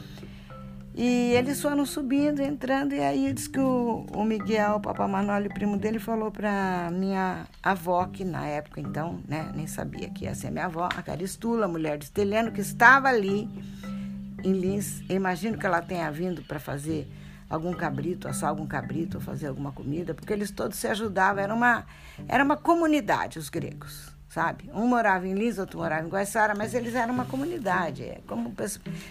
E 0.95 1.31
eles 1.33 1.59
foram 1.59 1.87
subindo, 1.87 2.39
entrando, 2.39 2.93
e 2.93 2.99
aí 2.99 3.33
diz 3.33 3.47
que 3.47 3.59
o, 3.59 4.05
o 4.13 4.23
Miguel, 4.23 4.75
o 4.75 4.79
Papa 4.79 5.07
Manoli, 5.07 5.47
o 5.47 5.53
primo 5.53 5.75
dele, 5.75 5.97
falou 5.97 6.29
para 6.29 6.91
minha 6.91 7.47
avó, 7.63 8.05
que 8.05 8.23
na 8.23 8.45
época 8.45 8.79
então, 8.79 9.19
né, 9.27 9.51
nem 9.55 9.65
sabia 9.65 10.07
que 10.09 10.25
ia 10.25 10.35
ser 10.35 10.51
minha 10.51 10.65
avó, 10.65 10.87
a 10.95 11.01
Caristula, 11.01 11.67
mulher 11.67 11.97
de 11.97 12.05
Esteleno, 12.05 12.51
que 12.51 12.61
estava 12.61 13.07
ali 13.07 13.49
em 14.43 14.53
Lins. 14.53 15.01
Eu 15.09 15.15
imagino 15.15 15.57
que 15.57 15.65
ela 15.65 15.81
tenha 15.81 16.11
vindo 16.11 16.43
para 16.43 16.59
fazer 16.59 17.11
algum 17.49 17.73
cabrito, 17.73 18.27
assar 18.27 18.49
algum 18.49 18.67
cabrito, 18.67 19.19
fazer 19.19 19.47
alguma 19.47 19.71
comida, 19.71 20.13
porque 20.13 20.31
eles 20.31 20.51
todos 20.51 20.77
se 20.77 20.87
ajudavam, 20.87 21.41
era 21.41 21.53
uma, 21.53 21.87
era 22.27 22.43
uma 22.43 22.55
comunidade, 22.55 23.39
os 23.39 23.49
gregos 23.49 24.12
sabe? 24.33 24.67
Um 24.73 24.87
morava 24.87 25.27
em 25.27 25.35
Lins, 25.35 25.59
outro 25.59 25.77
morava 25.77 26.05
em 26.05 26.09
Guaiçara, 26.09 26.55
mas 26.55 26.73
eles 26.73 26.95
eram 26.95 27.13
uma 27.13 27.25
comunidade, 27.25 28.01
é, 28.03 28.19
como 28.25 28.51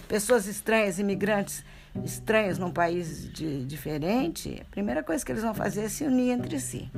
pessoas 0.08 0.46
estranhas, 0.46 0.98
imigrantes 0.98 1.64
estranhos 2.04 2.58
num 2.58 2.72
país 2.72 3.32
de, 3.32 3.64
diferente, 3.64 4.60
a 4.60 4.64
primeira 4.70 5.00
coisa 5.02 5.24
que 5.24 5.30
eles 5.30 5.44
vão 5.44 5.54
fazer 5.54 5.82
é 5.82 5.88
se 5.88 6.02
unir 6.04 6.32
entre 6.32 6.58
si. 6.58 6.90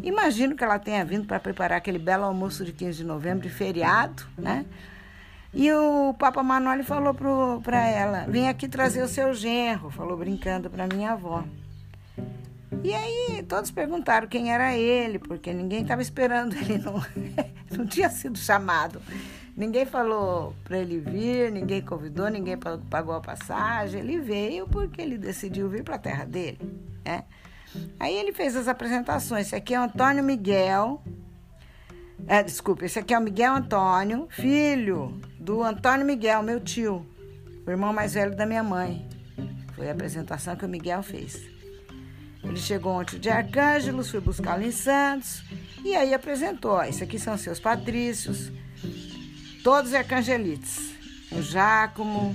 Imagino 0.00 0.54
que 0.54 0.62
ela 0.62 0.78
tenha 0.78 1.04
vindo 1.04 1.26
para 1.26 1.40
preparar 1.40 1.78
aquele 1.78 1.98
belo 1.98 2.24
almoço 2.24 2.64
de 2.64 2.72
15 2.72 2.98
de 2.98 3.04
novembro, 3.04 3.40
de 3.40 3.50
feriado, 3.52 4.22
né? 4.38 4.64
E 5.52 5.72
o 5.72 6.14
Papa 6.18 6.42
Manoli 6.42 6.84
falou 6.84 7.14
para 7.62 7.88
ela: 7.88 8.26
vem 8.28 8.48
aqui 8.48 8.68
trazer 8.68 9.02
o 9.02 9.08
seu 9.08 9.32
genro, 9.32 9.90
falou 9.90 10.16
brincando 10.16 10.68
para 10.68 10.86
minha 10.86 11.12
avó. 11.12 11.42
E 12.82 12.92
aí 12.92 13.44
todos 13.48 13.70
perguntaram 13.70 14.26
quem 14.26 14.52
era 14.52 14.76
ele, 14.76 15.18
porque 15.18 15.52
ninguém 15.52 15.82
estava 15.82 16.02
esperando, 16.02 16.54
ele 16.56 16.78
não, 16.78 17.02
não 17.78 17.86
tinha 17.86 18.10
sido 18.10 18.38
chamado. 18.38 19.00
Ninguém 19.56 19.86
falou 19.86 20.54
para 20.64 20.78
ele 20.78 20.98
vir, 20.98 21.50
ninguém 21.50 21.80
convidou, 21.80 22.28
ninguém 22.28 22.58
pagou 22.90 23.14
a 23.14 23.20
passagem. 23.20 24.00
Ele 24.00 24.20
veio 24.20 24.68
porque 24.68 25.00
ele 25.00 25.16
decidiu 25.16 25.68
vir 25.68 25.82
para 25.82 25.94
a 25.94 25.98
terra 25.98 26.24
dele. 26.24 26.58
Né? 27.02 27.24
Aí 27.98 28.14
ele 28.14 28.32
fez 28.32 28.54
as 28.54 28.68
apresentações. 28.68 29.46
Esse 29.46 29.56
aqui 29.56 29.74
é 29.74 29.80
o 29.80 29.84
Antônio 29.84 30.22
Miguel. 30.22 31.02
É, 32.26 32.42
desculpa, 32.42 32.84
esse 32.84 32.98
aqui 32.98 33.14
é 33.14 33.18
o 33.18 33.22
Miguel 33.22 33.54
Antônio, 33.54 34.26
filho 34.30 35.18
do 35.38 35.62
Antônio 35.62 36.04
Miguel, 36.04 36.42
meu 36.42 36.58
tio, 36.60 37.06
o 37.66 37.70
irmão 37.70 37.92
mais 37.92 38.14
velho 38.14 38.34
da 38.34 38.44
minha 38.44 38.62
mãe. 38.62 39.06
Foi 39.74 39.88
a 39.88 39.92
apresentação 39.92 40.56
que 40.56 40.64
o 40.64 40.68
Miguel 40.68 41.02
fez. 41.02 41.55
Ele 42.48 42.56
chegou 42.56 42.92
ontem 42.92 43.18
de 43.18 43.28
Arcângelos, 43.28 44.10
foi 44.10 44.20
buscá-lo 44.20 44.62
em 44.62 44.72
Santos 44.72 45.42
e 45.84 45.94
aí 45.94 46.14
apresentou: 46.14 46.72
ó, 46.72 46.80
aqui 46.80 47.18
são 47.18 47.36
seus 47.36 47.60
patrícios, 47.60 48.50
todos 49.62 49.94
arcangelites. 49.94 50.94
O 51.32 51.42
Jácomo, 51.42 52.34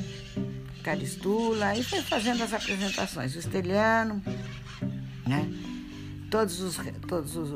Caristula, 0.84 1.75
e 1.75 1.84
foi 1.84 2.01
fazendo 2.01 2.44
as 2.44 2.53
apresentações. 2.53 3.36
O 3.36 3.39
Esteliano, 3.39 4.22
né? 5.25 5.50
Todos 6.30 6.60
os, 6.60 6.77
todos 7.08 7.36
os, 7.36 7.50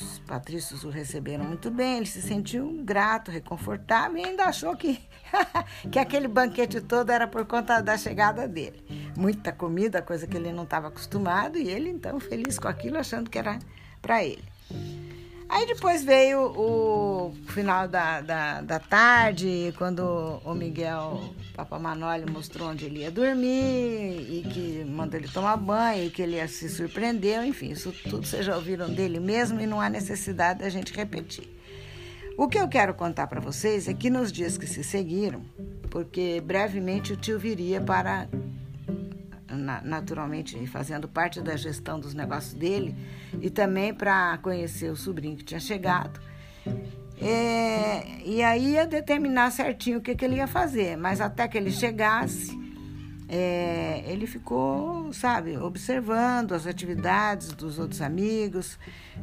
os 0.00 0.18
patrícios 0.20 0.84
o 0.84 0.90
receberam 0.90 1.44
muito 1.44 1.70
bem, 1.70 1.98
ele 1.98 2.06
se 2.06 2.22
sentiu 2.22 2.80
grato, 2.84 3.30
reconfortável 3.30 4.18
e 4.18 4.24
ainda 4.24 4.44
achou 4.44 4.76
que, 4.76 5.00
que 5.90 5.98
aquele 5.98 6.28
banquete 6.28 6.80
todo 6.80 7.10
era 7.10 7.26
por 7.26 7.44
conta 7.46 7.80
da 7.80 7.96
chegada 7.96 8.46
dele 8.46 9.10
muita 9.16 9.52
comida, 9.52 10.02
coisa 10.02 10.26
que 10.26 10.36
ele 10.36 10.52
não 10.52 10.64
estava 10.64 10.88
acostumado, 10.88 11.58
e 11.58 11.68
ele 11.68 11.90
então 11.90 12.18
feliz 12.20 12.58
com 12.58 12.68
aquilo, 12.68 12.98
achando 12.98 13.28
que 13.28 13.38
era 13.38 13.58
para 14.00 14.24
ele. 14.24 14.44
Aí 15.50 15.66
depois 15.66 16.04
veio 16.04 16.42
o 16.56 17.34
final 17.48 17.88
da, 17.88 18.20
da, 18.20 18.60
da, 18.60 18.78
tarde, 18.78 19.74
quando 19.76 20.40
o 20.44 20.54
Miguel 20.54 21.34
Papa 21.56 21.76
Manoli 21.76 22.24
mostrou 22.30 22.68
onde 22.68 22.84
ele 22.84 23.00
ia 23.00 23.10
dormir 23.10 23.50
e 23.50 24.46
que 24.48 24.84
mandou 24.84 25.18
ele 25.18 25.26
tomar 25.26 25.56
banho 25.56 26.04
e 26.04 26.10
que 26.10 26.22
ele 26.22 26.46
se 26.46 26.68
surpreendeu, 26.68 27.44
enfim, 27.44 27.72
isso 27.72 27.92
tudo 28.08 28.24
vocês 28.24 28.46
já 28.46 28.54
ouviram 28.54 28.88
dele 28.88 29.18
mesmo 29.18 29.60
e 29.60 29.66
não 29.66 29.80
há 29.80 29.90
necessidade 29.90 30.60
da 30.60 30.68
gente 30.68 30.94
repetir. 30.94 31.48
O 32.38 32.46
que 32.46 32.56
eu 32.56 32.68
quero 32.68 32.94
contar 32.94 33.26
para 33.26 33.40
vocês 33.40 33.88
é 33.88 33.92
que 33.92 34.08
nos 34.08 34.30
dias 34.30 34.56
que 34.56 34.68
se 34.68 34.84
seguiram, 34.84 35.42
porque 35.90 36.40
brevemente 36.40 37.12
o 37.12 37.16
tio 37.16 37.40
viria 37.40 37.80
para 37.80 38.28
naturalmente 39.82 40.66
fazendo 40.66 41.08
parte 41.08 41.40
da 41.40 41.56
gestão 41.56 41.98
dos 41.98 42.14
negócios 42.14 42.54
dele 42.54 42.94
e 43.40 43.50
também 43.50 43.92
para 43.92 44.38
conhecer 44.38 44.90
o 44.90 44.96
sobrinho 44.96 45.36
que 45.36 45.44
tinha 45.44 45.60
chegado. 45.60 46.20
É, 47.20 48.22
e 48.24 48.42
aí 48.42 48.72
ia 48.72 48.86
determinar 48.86 49.50
certinho 49.50 49.98
o 49.98 50.00
que, 50.00 50.14
que 50.14 50.24
ele 50.24 50.36
ia 50.36 50.46
fazer, 50.46 50.96
mas 50.96 51.20
até 51.20 51.46
que 51.46 51.58
ele 51.58 51.70
chegasse, 51.70 52.58
é, 53.28 54.02
ele 54.06 54.26
ficou, 54.26 55.12
sabe, 55.12 55.56
observando 55.58 56.52
as 56.52 56.66
atividades 56.66 57.52
dos 57.52 57.78
outros 57.78 58.00
amigos, 58.00 58.78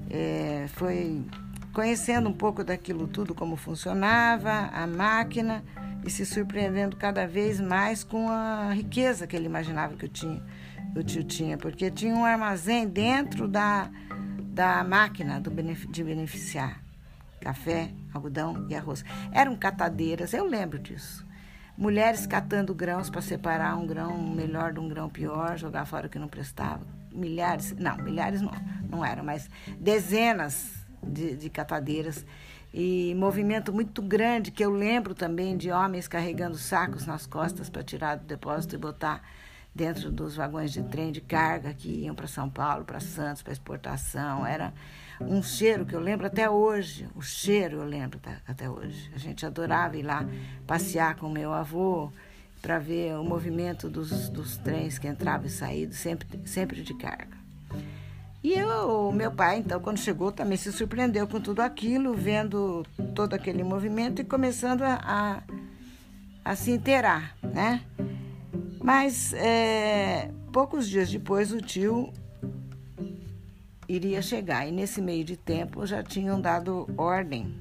é, 0.10 0.66
foi 0.74 1.26
conhecendo 1.74 2.30
um 2.30 2.34
pouco 2.34 2.64
daquilo 2.64 3.08
tudo, 3.08 3.34
como 3.34 3.56
funcionava 3.56 4.70
a 4.72 4.86
máquina 4.86 5.64
e 6.08 6.10
se 6.10 6.26
surpreendendo 6.26 6.96
cada 6.96 7.28
vez 7.28 7.60
mais 7.60 8.02
com 8.02 8.30
a 8.30 8.72
riqueza 8.72 9.28
que 9.28 9.36
ele 9.36 9.46
imaginava 9.46 9.96
que 9.98 10.06
o, 10.06 10.08
tinha, 10.08 10.42
o 10.96 11.04
tio 11.04 11.22
tinha, 11.22 11.58
porque 11.58 11.92
tinha 11.92 12.16
um 12.16 12.24
armazém 12.24 12.88
dentro 12.88 13.46
da, 13.46 13.92
da 14.40 14.86
máquina 14.86 15.42
do 15.42 15.52
de 15.52 16.04
beneficiar 16.04 16.82
café, 17.42 17.92
algodão 18.14 18.66
e 18.70 18.76
arroz. 18.76 19.04
Eram 19.34 19.56
catadeiras, 19.56 20.34
eu 20.34 20.46
lembro 20.46 20.80
disso. 20.80 21.26
Mulheres 21.78 22.26
catando 22.26 22.74
grãos 22.74 23.10
para 23.10 23.22
separar 23.22 23.78
um 23.78 23.86
grão 23.86 24.18
melhor 24.18 24.72
de 24.72 24.80
um 24.80 24.88
grão 24.88 25.10
pior, 25.10 25.58
jogar 25.58 25.86
fora 25.86 26.08
o 26.08 26.10
que 26.10 26.18
não 26.18 26.30
prestava. 26.30 26.88
Milhares, 27.14 27.74
não, 27.74 27.98
milhares 27.98 28.42
não, 28.42 28.52
não 28.90 29.06
eram, 29.06 29.26
mas 29.26 29.50
dezenas 29.78 30.74
de, 31.04 31.36
de 31.36 31.50
catadeiras 31.50 32.26
e 32.80 33.16
movimento 33.16 33.74
muito 33.74 34.04
grande 34.04 34.52
que 34.52 34.64
eu 34.64 34.70
lembro 34.70 35.16
também 35.16 35.58
de 35.58 35.72
homens 35.72 36.08
carregando 36.08 36.56
sacos 36.60 37.08
nas 37.08 37.26
costas 37.26 37.72
para 37.72 37.82
tirar 37.82 38.18
do 38.18 38.26
depósito 38.26 38.76
e 38.76 38.78
botar 38.78 39.24
dentro 39.74 40.12
dos 40.12 40.36
vagões 40.36 40.72
de 40.72 40.84
trem 40.84 41.12
de 41.12 41.20
carga 41.20 41.74
que 41.74 41.90
iam 42.04 42.14
para 42.14 42.28
São 42.28 42.48
Paulo, 42.48 42.86
para 42.86 43.00
Santos, 43.00 43.42
para 43.42 43.52
exportação. 43.52 44.46
Era 44.46 44.72
um 45.20 45.42
cheiro 45.42 45.88
que 45.88 45.96
eu 45.96 46.00
lembro 46.00 46.28
até 46.28 46.48
hoje. 46.48 47.10
O 47.16 47.22
cheiro 47.24 47.78
eu 47.78 47.84
lembro 47.84 48.20
até 48.48 48.70
hoje. 48.70 49.12
A 49.16 49.18
gente 49.18 49.44
adorava 49.44 49.98
ir 49.98 50.04
lá 50.04 50.24
passear 50.68 51.16
com 51.16 51.28
meu 51.30 51.52
avô 51.54 52.12
para 52.62 52.78
ver 52.78 53.16
o 53.16 53.24
movimento 53.24 53.90
dos, 53.90 54.30
dos 54.30 54.56
trens 54.56 55.00
que 55.00 55.08
entravam 55.08 55.48
e 55.48 55.50
saíam, 55.50 55.92
sempre, 55.92 56.28
sempre 56.46 56.84
de 56.84 56.94
carga. 56.94 57.38
E 58.48 58.54
eu, 58.54 59.12
meu 59.12 59.30
pai, 59.30 59.58
então, 59.58 59.78
quando 59.78 59.98
chegou, 59.98 60.32
também 60.32 60.58
se 60.58 60.72
surpreendeu 60.72 61.28
com 61.28 61.38
tudo 61.38 61.60
aquilo, 61.60 62.14
vendo 62.14 62.86
todo 63.14 63.34
aquele 63.34 63.62
movimento 63.62 64.22
e 64.22 64.24
começando 64.24 64.84
a, 64.84 65.02
a, 65.04 65.44
a 66.46 66.56
se 66.56 66.72
inteirar, 66.72 67.36
né? 67.44 67.84
Mas 68.82 69.34
é, 69.34 70.32
poucos 70.54 70.88
dias 70.88 71.12
depois 71.12 71.52
o 71.52 71.60
tio 71.60 72.14
iria 73.86 74.22
chegar 74.22 74.66
e 74.66 74.72
nesse 74.72 75.02
meio 75.02 75.26
de 75.26 75.36
tempo 75.36 75.86
já 75.86 76.02
tinham 76.02 76.40
dado 76.40 76.88
ordem 76.96 77.54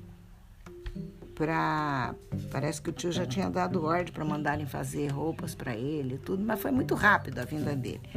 para 1.34 2.14
parece 2.52 2.80
que 2.80 2.90
o 2.90 2.92
tio 2.92 3.10
já 3.10 3.26
tinha 3.26 3.50
dado 3.50 3.84
ordem 3.84 4.12
para 4.12 4.24
mandarem 4.24 4.66
fazer 4.66 5.08
roupas 5.08 5.52
para 5.52 5.74
ele 5.74 6.16
tudo, 6.16 6.44
mas 6.44 6.60
foi 6.60 6.70
muito 6.70 6.94
rápido 6.94 7.40
a 7.40 7.44
vinda 7.44 7.74
dele. 7.74 8.08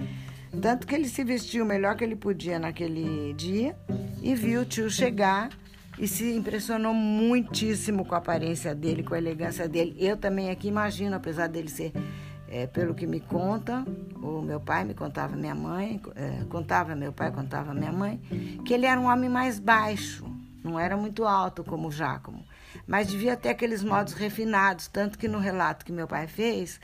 Tanto 0.62 0.88
que 0.88 0.96
ele 0.96 1.08
se 1.08 1.24
vestiu 1.24 1.64
o 1.64 1.68
melhor 1.68 1.96
que 1.96 2.04
ele 2.04 2.16
podia 2.16 2.60
naquele 2.60 3.34
dia 3.34 3.76
e 4.22 4.36
viu 4.36 4.62
o 4.62 4.66
tio 4.66 4.90
chegar 4.90 5.50
e 5.98 6.08
se 6.08 6.36
impressionou 6.36 6.94
muitíssimo 6.94 8.06
com 8.06 8.16
a 8.16 8.20
aparência 8.20 8.74
dele, 8.74 9.04
com 9.04 9.14
a 9.14 9.18
elegância 9.18 9.68
dele. 9.68 9.96
Eu 10.00 10.18
também 10.18 10.50
aqui 10.50 10.68
imagino, 10.68 11.16
apesar 11.16 11.48
dele 11.48 11.70
ser 11.70 11.92
é, 12.48 12.66
pelo 12.66 12.96
que 12.96 13.06
me 13.06 13.20
conta, 13.20 13.86
o 14.16 14.42
meu 14.42 14.60
pai 14.60 14.84
me 14.84 14.94
contava 14.94 15.36
minha 15.36 15.54
mãe, 15.54 16.02
é, 16.16 16.44
contava 16.46 16.96
meu 16.96 17.14
pai, 17.14 17.32
contava 17.32 17.74
minha 17.74 17.92
mãe, 17.92 18.18
que 18.66 18.74
ele 18.74 18.86
era 18.86 19.00
um 19.00 19.06
homem 19.06 19.30
mais 19.30 19.60
baixo, 19.60 20.26
não 20.64 20.80
era 20.80 20.98
muito 20.98 21.26
alto 21.26 21.64
como 21.64 21.90
o 21.90 21.92
Giacomo, 21.92 22.44
mas 22.88 23.08
devia 23.08 23.38
ter 23.38 23.50
aqueles 23.50 23.84
modos 23.84 24.14
refinados, 24.14 24.88
tanto 24.88 25.18
que 25.18 25.28
no 25.28 25.38
relato 25.38 25.86
que 25.86 25.92
meu 25.92 26.08
pai 26.08 26.28
fez 26.28 26.80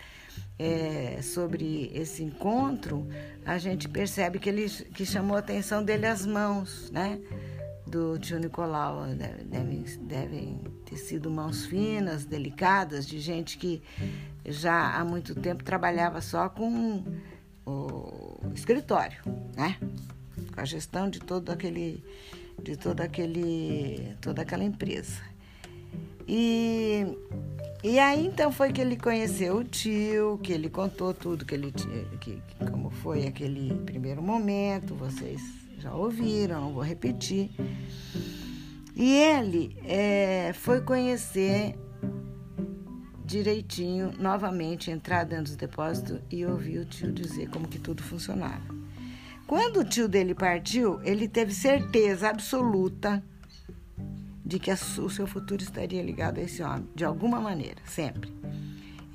é, 0.57 1.21
sobre 1.21 1.91
esse 1.93 2.23
encontro, 2.23 3.07
a 3.45 3.57
gente 3.57 3.89
percebe 3.89 4.39
que 4.39 4.49
ele 4.49 4.69
que 4.69 5.05
chamou 5.05 5.35
a 5.35 5.39
atenção 5.39 5.83
dele 5.83 6.05
as 6.05 6.25
mãos, 6.25 6.89
né? 6.91 7.19
Do 7.85 8.17
tio 8.17 8.39
Nicolau 8.39 9.05
devem, 9.45 9.83
devem 10.01 10.61
ter 10.85 10.97
sido 10.97 11.29
mãos 11.29 11.65
finas, 11.65 12.25
delicadas, 12.25 13.05
de 13.05 13.19
gente 13.19 13.57
que 13.57 13.81
já 14.45 14.95
há 14.95 15.03
muito 15.05 15.35
tempo 15.35 15.63
trabalhava 15.63 16.21
só 16.21 16.49
com 16.49 17.03
o 17.65 18.51
escritório, 18.53 19.21
né? 19.55 19.77
Com 20.53 20.61
a 20.61 20.65
gestão 20.65 21.09
de 21.09 21.19
todo 21.19 21.51
aquele 21.51 22.03
de 22.63 22.77
todo 22.77 23.01
aquele 23.01 24.15
toda 24.21 24.41
aquela 24.41 24.63
empresa. 24.63 25.21
E, 26.27 27.05
e 27.87 27.99
aí 27.99 28.25
então 28.25 28.51
foi 28.51 28.73
que 28.73 28.81
ele 28.81 28.97
conheceu 28.97 29.57
o 29.57 29.63
tio, 29.63 30.39
que 30.41 30.51
ele 30.51 30.71
contou 30.71 31.13
tudo 31.13 31.45
que 31.45 31.53
ele 31.53 31.71
que, 32.19 32.41
como 32.71 32.89
foi 32.89 33.27
aquele 33.27 33.75
primeiro 33.85 34.23
momento, 34.23 34.95
vocês 34.95 35.39
já 35.77 35.93
ouviram, 35.93 36.61
não 36.61 36.73
vou 36.73 36.81
repetir. 36.81 37.51
E 38.95 39.13
ele 39.13 39.77
é, 39.85 40.51
foi 40.55 40.81
conhecer 40.81 41.77
direitinho, 43.23 44.13
novamente, 44.17 44.89
entrar 44.89 45.23
dentro 45.23 45.53
do 45.53 45.57
depósito 45.57 46.19
e 46.31 46.43
ouvir 46.43 46.79
o 46.79 46.85
tio 46.85 47.11
dizer 47.11 47.51
como 47.51 47.67
que 47.67 47.77
tudo 47.77 48.01
funcionava. 48.01 48.63
Quando 49.45 49.81
o 49.81 49.85
tio 49.85 50.07
dele 50.07 50.33
partiu, 50.33 50.99
ele 51.03 51.27
teve 51.27 51.53
certeza 51.53 52.29
absoluta 52.29 53.23
de 54.45 54.59
que 54.59 54.71
o 54.71 55.09
seu 55.09 55.25
futuro 55.25 55.63
estaria 55.63 56.03
ligado 56.03 56.37
a 56.37 56.43
esse 56.43 56.61
homem, 56.61 56.87
de 56.93 57.03
alguma 57.03 57.41
maneira, 57.41 57.81
sempre. 57.85 58.31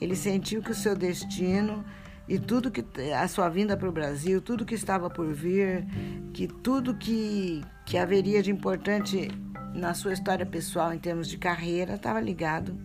Ele 0.01 0.17
sentiu 0.17 0.61
que 0.61 0.73
o 0.73 0.75
seu 0.75 0.97
destino 0.97 1.85
e 2.27 2.39
tudo 2.39 2.71
que 2.71 2.85
a 3.13 3.29
sua 3.29 3.49
vinda 3.49 3.77
para 3.77 3.89
o 3.89 3.93
Brasil, 3.93 4.41
tudo 4.41 4.65
que 4.65 4.75
estava 4.75 5.09
por 5.09 5.33
vir, 5.33 5.87
que 6.33 6.49
tudo 6.49 6.97
que, 6.97 7.63
que 7.87 7.97
haveria 7.97 8.43
de 8.43 8.51
importante 8.51 9.29
na 9.75 9.95
sua 9.95 10.13
história 10.13 10.45
pessoal 10.45 10.93
em 10.93 10.99
termos 10.99 11.29
de 11.29 11.39
carreira 11.39 11.95
estava 11.95 12.21
ligado 12.21 12.77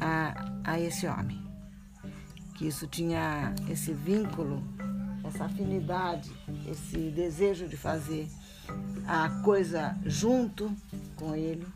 a, 0.00 0.52
a 0.64 0.80
esse 0.80 1.06
homem. 1.06 1.44
Que 2.54 2.68
isso 2.68 2.86
tinha 2.86 3.54
esse 3.68 3.92
vínculo, 3.92 4.62
essa 5.24 5.46
afinidade, 5.46 6.30
esse 6.70 7.10
desejo 7.10 7.66
de 7.66 7.76
fazer 7.76 8.28
a 9.06 9.28
coisa 9.42 9.96
junto 10.04 10.74
com 11.16 11.34
ele, 11.34 11.66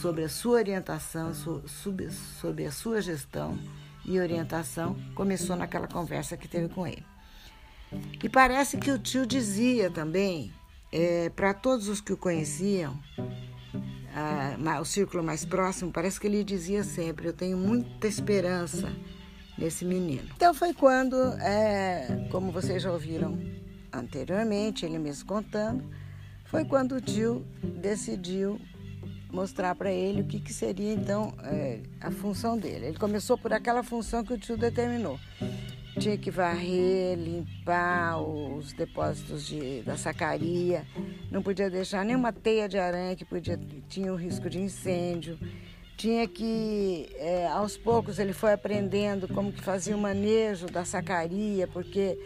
sobre 0.00 0.24
a 0.24 0.28
sua 0.28 0.58
orientação, 0.58 1.32
sobre, 1.66 2.66
a 2.66 2.72
sua 2.72 3.00
gestão 3.00 3.58
e 4.04 4.18
orientação, 4.18 4.96
começou 5.14 5.56
naquela 5.56 5.86
conversa 5.86 6.36
que 6.36 6.48
teve 6.48 6.68
com 6.68 6.86
ele. 6.86 7.04
E 8.22 8.28
parece 8.28 8.76
que 8.76 8.90
o 8.90 8.98
tio 8.98 9.26
dizia 9.26 9.90
também, 9.90 10.52
é, 10.92 11.30
para 11.30 11.54
todos 11.54 11.88
os 11.88 12.00
que 12.00 12.12
o 12.12 12.16
conheciam, 12.16 12.98
o 14.80 14.84
círculo 14.84 15.22
mais 15.22 15.44
próximo, 15.44 15.92
parece 15.92 16.18
que 16.20 16.26
ele 16.26 16.42
dizia 16.42 16.82
sempre: 16.82 17.28
Eu 17.28 17.32
tenho 17.32 17.56
muita 17.56 18.06
esperança 18.06 18.92
nesse 19.56 19.84
menino. 19.84 20.28
Então 20.36 20.52
foi 20.54 20.74
quando, 20.74 21.16
é, 21.40 22.28
como 22.30 22.52
vocês 22.52 22.82
já 22.82 22.92
ouviram 22.92 23.38
anteriormente, 23.98 24.84
ele 24.84 24.98
mesmo 24.98 25.26
contando, 25.26 25.84
foi 26.44 26.64
quando 26.64 26.92
o 26.92 27.00
tio 27.00 27.44
decidiu 27.62 28.60
mostrar 29.30 29.74
para 29.74 29.92
ele 29.92 30.22
o 30.22 30.24
que, 30.24 30.40
que 30.40 30.52
seria 30.52 30.92
então 30.92 31.34
é, 31.42 31.80
a 32.00 32.10
função 32.10 32.56
dele. 32.56 32.86
Ele 32.86 32.98
começou 32.98 33.36
por 33.36 33.52
aquela 33.52 33.82
função 33.82 34.24
que 34.24 34.32
o 34.32 34.38
tio 34.38 34.56
determinou. 34.56 35.18
Tinha 35.98 36.16
que 36.16 36.30
varrer, 36.30 37.18
limpar 37.18 38.22
os 38.22 38.72
depósitos 38.72 39.46
de, 39.46 39.82
da 39.82 39.96
sacaria, 39.96 40.86
não 41.30 41.42
podia 41.42 41.68
deixar 41.68 42.04
nenhuma 42.04 42.32
teia 42.32 42.68
de 42.68 42.78
aranha 42.78 43.16
que 43.16 43.24
podia, 43.24 43.58
tinha 43.88 44.12
o 44.12 44.16
risco 44.16 44.48
de 44.48 44.60
incêndio 44.60 45.38
tinha 45.98 46.28
que, 46.28 47.08
é, 47.16 47.48
aos 47.48 47.76
poucos, 47.76 48.20
ele 48.20 48.32
foi 48.32 48.52
aprendendo 48.52 49.26
como 49.26 49.52
que 49.52 49.60
fazia 49.60 49.96
o 49.96 49.98
manejo 49.98 50.66
da 50.66 50.84
sacaria, 50.84 51.66
porque 51.66 52.16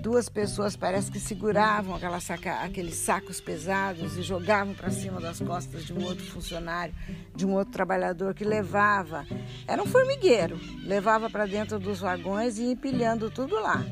duas 0.00 0.30
pessoas 0.30 0.74
parece 0.74 1.12
que 1.12 1.20
seguravam 1.20 1.94
aquela 1.94 2.18
saca, 2.18 2.62
aqueles 2.62 2.94
sacos 2.94 3.38
pesados 3.38 4.16
e 4.16 4.22
jogavam 4.22 4.72
para 4.72 4.90
cima 4.90 5.20
das 5.20 5.38
costas 5.38 5.84
de 5.84 5.92
um 5.92 6.02
outro 6.02 6.24
funcionário, 6.24 6.94
de 7.36 7.44
um 7.44 7.52
outro 7.52 7.74
trabalhador 7.74 8.32
que 8.32 8.42
levava. 8.42 9.26
Era 9.68 9.82
um 9.82 9.86
formigueiro, 9.86 10.58
levava 10.82 11.28
para 11.28 11.44
dentro 11.44 11.78
dos 11.78 12.00
vagões 12.00 12.58
e 12.58 12.72
empilhando 12.72 13.30
tudo 13.30 13.54
lá, 13.56 13.84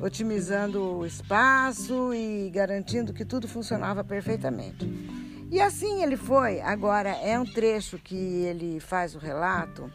otimizando 0.00 0.96
o 0.96 1.04
espaço 1.04 2.14
e 2.14 2.48
garantindo 2.48 3.12
que 3.12 3.26
tudo 3.26 3.46
funcionava 3.46 4.02
perfeitamente. 4.02 5.21
E 5.52 5.60
assim 5.60 6.02
ele 6.02 6.16
foi. 6.16 6.62
Agora, 6.62 7.10
é 7.10 7.38
um 7.38 7.44
trecho 7.44 7.98
que 7.98 8.16
ele 8.16 8.80
faz 8.80 9.14
o 9.14 9.18
relato, 9.18 9.92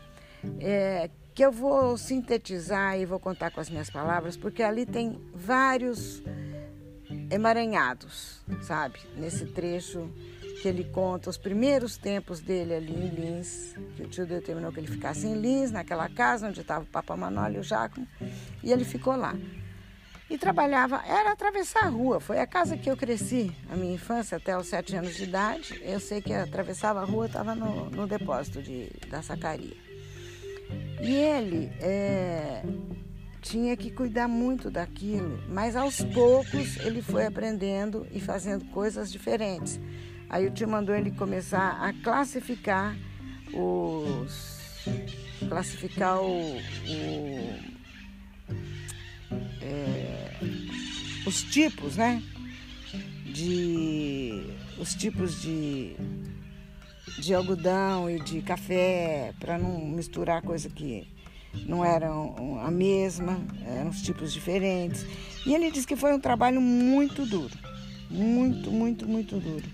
é, 0.60 1.10
que 1.34 1.44
eu 1.44 1.52
vou 1.52 1.98
sintetizar 1.98 2.96
e 3.00 3.08
vou 3.08 3.20
contar 3.20 3.50
com 3.50 3.60
as 3.60 3.68
minhas 3.68 3.90
palavras, 3.90 4.38
porque 4.38 4.62
ali 4.62 4.86
tem 4.86 5.20
vários 5.34 6.22
emaranhados, 7.32 8.40
sabe? 8.62 9.00
Nesse 9.16 9.48
trecho 9.48 10.08
que 10.62 10.68
ele 10.68 10.84
conta 10.84 11.28
os 11.28 11.40
primeiros 11.40 11.98
tempos 11.98 12.40
dele 12.40 12.76
ali 12.76 12.94
em 12.94 13.10
Lins, 13.10 13.74
que 13.96 14.04
o 14.04 14.08
tio 14.08 14.28
determinou 14.28 14.72
que 14.72 14.80
ele 14.80 14.88
ficasse 14.88 15.26
em 15.26 15.34
Lins, 15.42 15.72
naquela 15.72 16.08
casa 16.08 16.50
onde 16.50 16.62
estava 16.62 16.84
o 16.84 16.88
Papa 16.88 17.18
Manolo 17.18 17.56
e 17.56 17.60
o 17.60 17.64
Jacomo, 17.64 18.08
e 18.64 18.72
ele 18.72 18.86
ficou 18.86 19.16
lá. 19.16 19.34
E 20.30 20.38
trabalhava, 20.38 21.02
era 21.06 21.32
atravessar 21.32 21.86
a 21.86 21.90
rua. 21.90 22.20
Foi 22.20 22.40
a 22.40 22.46
casa 22.46 22.78
que 22.78 22.90
eu 22.90 22.98
cresci, 22.98 23.52
a 23.70 23.76
minha 23.78 23.94
infância, 23.94 24.38
até 24.38 24.58
os 24.58 24.68
sete 24.68 24.96
anos 24.96 25.16
de 25.16 25.24
idade. 25.24 25.82
Eu 25.82 26.00
sei 26.00 26.22
que 26.22 26.34
atravessava 26.34 27.02
a 27.02 27.06
rua, 27.06 27.28
estava 27.28 27.56
no, 27.56 27.90
no 27.90 28.06
depósito 28.06 28.62
de, 28.62 28.92
da 29.10 29.22
sacaria. 29.22 29.78
E 31.02 31.14
ele 31.14 31.72
é, 31.80 32.62
tinha 33.42 33.78
que 33.78 33.90
cuidar 33.90 34.28
muito 34.28 34.70
daquilo, 34.70 35.42
mas 35.48 35.76
aos 35.76 36.04
poucos 36.04 36.76
ele 36.78 37.02
foi 37.02 37.26
aprendendo 37.26 38.06
e 38.12 38.20
fazendo 38.20 38.66
coisas 38.66 39.10
diferentes. 39.10 39.80
Aí 40.30 40.46
o 40.46 40.52
tio 40.52 40.68
mandou 40.68 40.94
ele 40.94 41.12
começar 41.12 41.80
a 41.82 41.94
classificar 42.04 42.98
os. 43.54 44.86
classificar 45.48 46.20
o, 46.20 46.58
o 46.58 47.77
é, 49.68 50.32
os 51.26 51.44
tipos, 51.44 51.98
né? 51.98 52.24
De 53.26 54.44
os 54.80 54.96
tipos 54.96 55.42
de, 55.42 55.96
de 57.20 57.34
algodão 57.34 58.10
e 58.10 58.20
de 58.20 58.42
café 58.42 59.34
para 59.40 59.58
não 59.58 59.80
misturar 59.86 60.42
coisa 60.42 60.70
que 60.70 61.08
não 61.66 61.84
eram 61.84 62.60
a 62.62 62.72
mesma, 62.72 63.40
eram 63.66 63.90
os 63.90 64.02
tipos 64.02 64.32
diferentes. 64.32 65.06
E 65.46 65.54
ele 65.54 65.72
disse 65.72 65.88
que 65.88 65.96
foi 65.96 66.14
um 66.14 66.20
trabalho 66.20 66.62
muito 66.62 67.26
duro, 67.26 67.58
muito, 68.10 68.72
muito, 68.72 69.08
muito 69.08 69.40
duro. 69.40 69.66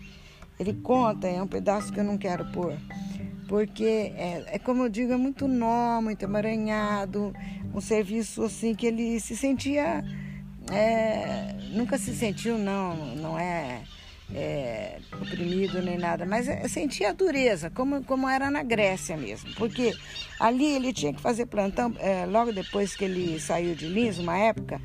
Ele 0.60 0.74
conta, 0.74 1.28
é 1.28 1.42
um 1.42 1.48
pedaço 1.48 1.92
que 1.92 2.00
eu 2.00 2.04
não 2.04 2.18
quero 2.18 2.46
pôr, 2.52 2.78
porque 3.48 3.84
é, 4.16 4.44
é 4.48 4.60
como 4.60 4.84
eu 4.84 4.90
digo, 4.90 5.14
é 5.14 5.18
muito 5.18 5.48
nó, 5.48 6.02
muito 6.02 6.24
emaranhado, 6.24 7.34
um 7.74 7.82
serviço 7.82 8.44
assim 8.44 8.74
que 8.74 8.88
ele 8.88 9.20
se 9.20 9.36
sentia. 9.36 10.04
É, 10.72 11.56
nunca 11.74 11.98
se 11.98 12.16
sentiu, 12.16 12.58
não, 12.58 13.16
não 13.18 13.38
é, 13.38 13.84
é, 14.34 14.98
oprimido 15.22 15.82
nem 15.82 15.98
nada, 15.98 16.26
mas 16.26 16.48
é, 16.48 16.68
sentia 16.68 17.10
a 17.10 17.14
dureza, 17.14 17.70
como, 17.70 18.04
como 18.04 18.28
era 18.28 18.50
na 18.50 18.64
Grécia 18.64 19.18
mesmo, 19.18 19.54
porque 19.56 19.94
ali 20.40 20.76
ele 20.76 20.94
tinha 20.94 21.14
que 21.14 21.22
fazer 21.22 21.46
plantão, 21.46 21.94
é, 22.00 22.26
logo 22.26 22.52
depois 22.52 22.96
que 22.96 23.04
ele 23.04 23.40
saiu 23.40 23.76
de 23.76 23.88
Lins, 23.88 24.18
uma 24.18 24.38
época, 24.38 24.82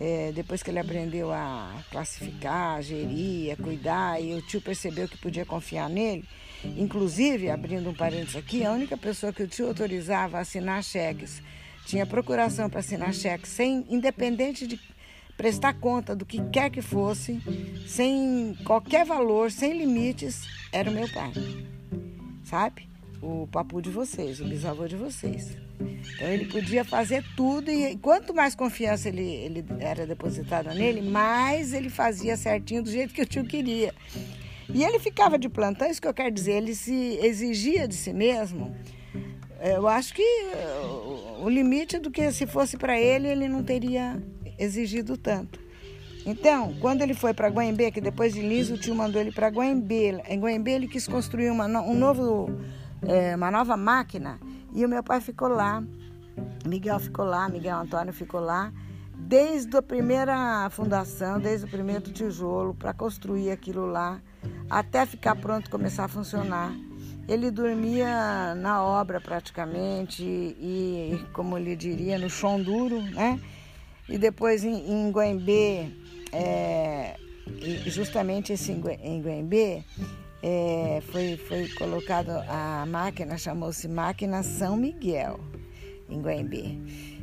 é, 0.00 0.32
depois 0.32 0.62
que 0.62 0.70
ele 0.70 0.78
aprendeu 0.78 1.30
a 1.32 1.70
classificar, 1.90 2.78
a 2.78 2.80
gerir, 2.80 3.52
a 3.52 3.56
cuidar, 3.56 4.20
e 4.20 4.34
o 4.34 4.42
tio 4.42 4.60
percebeu 4.60 5.08
que 5.08 5.18
podia 5.18 5.44
confiar 5.44 5.88
nele, 5.88 6.24
inclusive, 6.64 7.50
abrindo 7.50 7.90
um 7.90 7.94
parênteses 7.94 8.36
aqui, 8.36 8.64
a 8.64 8.72
única 8.72 8.96
pessoa 8.96 9.32
que 9.32 9.42
o 9.42 9.48
tio 9.48 9.68
autorizava 9.68 10.38
a 10.38 10.40
assinar 10.40 10.82
cheques 10.82 11.42
tinha 11.86 12.06
procuração 12.06 12.68
para 12.68 12.80
assinar 12.80 13.12
cheque, 13.12 13.48
sem, 13.48 13.84
independente 13.88 14.66
de 14.66 14.78
prestar 15.36 15.74
conta 15.74 16.14
do 16.14 16.26
que 16.26 16.40
quer 16.50 16.70
que 16.70 16.82
fosse, 16.82 17.40
sem 17.86 18.56
qualquer 18.64 19.04
valor, 19.04 19.50
sem 19.50 19.76
limites, 19.76 20.46
era 20.72 20.90
o 20.90 20.92
meu 20.92 21.08
pai. 21.08 21.32
Sabe? 22.44 22.90
o 23.22 23.46
papu 23.46 23.82
de 23.82 23.90
vocês, 23.90 24.40
o 24.40 24.44
bisavô 24.44 24.86
de 24.86 24.96
vocês. 24.96 25.56
Então 25.78 26.28
ele 26.28 26.46
podia 26.46 26.84
fazer 26.84 27.24
tudo 27.36 27.70
e 27.70 27.96
quanto 27.98 28.34
mais 28.34 28.54
confiança 28.54 29.08
ele, 29.08 29.22
ele 29.22 29.64
era 29.78 30.06
depositada 30.06 30.74
nele, 30.74 31.02
mais 31.02 31.72
ele 31.72 31.90
fazia 31.90 32.36
certinho 32.36 32.82
do 32.82 32.90
jeito 32.90 33.12
que 33.12 33.22
o 33.22 33.26
tio 33.26 33.44
queria. 33.44 33.94
E 34.72 34.84
ele 34.84 34.98
ficava 34.98 35.38
de 35.38 35.48
plantão, 35.48 35.88
isso 35.88 36.00
que 36.00 36.08
eu 36.08 36.14
quero 36.14 36.30
dizer, 36.30 36.52
ele 36.52 36.74
se 36.74 37.18
exigia 37.22 37.88
de 37.88 37.94
si 37.94 38.12
mesmo. 38.12 38.74
Eu 39.60 39.86
acho 39.86 40.14
que 40.14 40.22
o 41.42 41.48
limite 41.48 41.98
do 41.98 42.10
que 42.10 42.30
se 42.32 42.46
fosse 42.46 42.76
para 42.76 42.98
ele, 42.98 43.28
ele 43.28 43.48
não 43.48 43.62
teria 43.62 44.22
exigido 44.58 45.16
tanto. 45.16 45.60
Então, 46.24 46.74
quando 46.80 47.02
ele 47.02 47.14
foi 47.14 47.32
para 47.32 47.48
Guaimbê, 47.48 47.90
que 47.90 48.00
depois 48.00 48.32
de 48.32 48.42
Lins 48.42 48.70
o 48.70 48.78
tio 48.78 48.94
mandou 48.94 49.20
ele 49.20 49.32
para 49.32 49.48
Guaimbê, 49.48 50.22
em 50.28 50.38
Guaimbê 50.38 50.72
ele 50.72 50.88
quis 50.88 51.08
construir 51.08 51.50
uma, 51.50 51.66
um 51.66 51.94
novo, 51.94 52.50
é, 53.02 53.34
uma 53.34 53.50
nova 53.50 53.76
máquina 53.76 54.38
e 54.74 54.84
o 54.84 54.88
meu 54.88 55.02
pai 55.02 55.20
ficou 55.20 55.48
lá, 55.48 55.82
Miguel 56.66 57.00
ficou 57.00 57.24
lá, 57.24 57.48
Miguel 57.48 57.78
Antônio 57.78 58.12
ficou 58.12 58.40
lá, 58.40 58.72
desde 59.14 59.76
a 59.76 59.82
primeira 59.82 60.68
fundação, 60.70 61.40
desde 61.40 61.66
o 61.66 61.70
primeiro 61.70 62.10
tijolo, 62.12 62.74
para 62.74 62.92
construir 62.92 63.50
aquilo 63.50 63.86
lá, 63.86 64.20
até 64.70 65.04
ficar 65.04 65.34
pronto 65.34 65.68
começar 65.68 66.04
a 66.04 66.08
funcionar. 66.08 66.72
Ele 67.28 67.50
dormia 67.50 68.54
na 68.54 68.82
obra 68.82 69.20
praticamente 69.20 70.22
e, 70.22 71.20
como 71.32 71.58
ele 71.58 71.76
diria, 71.76 72.18
no 72.18 72.30
chão 72.30 72.62
duro, 72.62 73.02
né? 73.02 73.40
E 74.08 74.16
depois 74.16 74.64
em, 74.64 75.08
em 75.08 75.12
é, 76.32 77.16
justamente 77.86 78.52
esse 78.52 78.72
em 78.72 79.20
Guembê, 79.20 79.84
é, 80.42 81.02
foi, 81.12 81.36
foi 81.36 81.68
colocado 81.68 82.30
a 82.48 82.84
máquina, 82.86 83.36
chamou-se 83.36 83.86
Máquina 83.86 84.42
São 84.42 84.76
Miguel, 84.76 85.38
em 86.08 86.20
Guembê. 86.20 86.76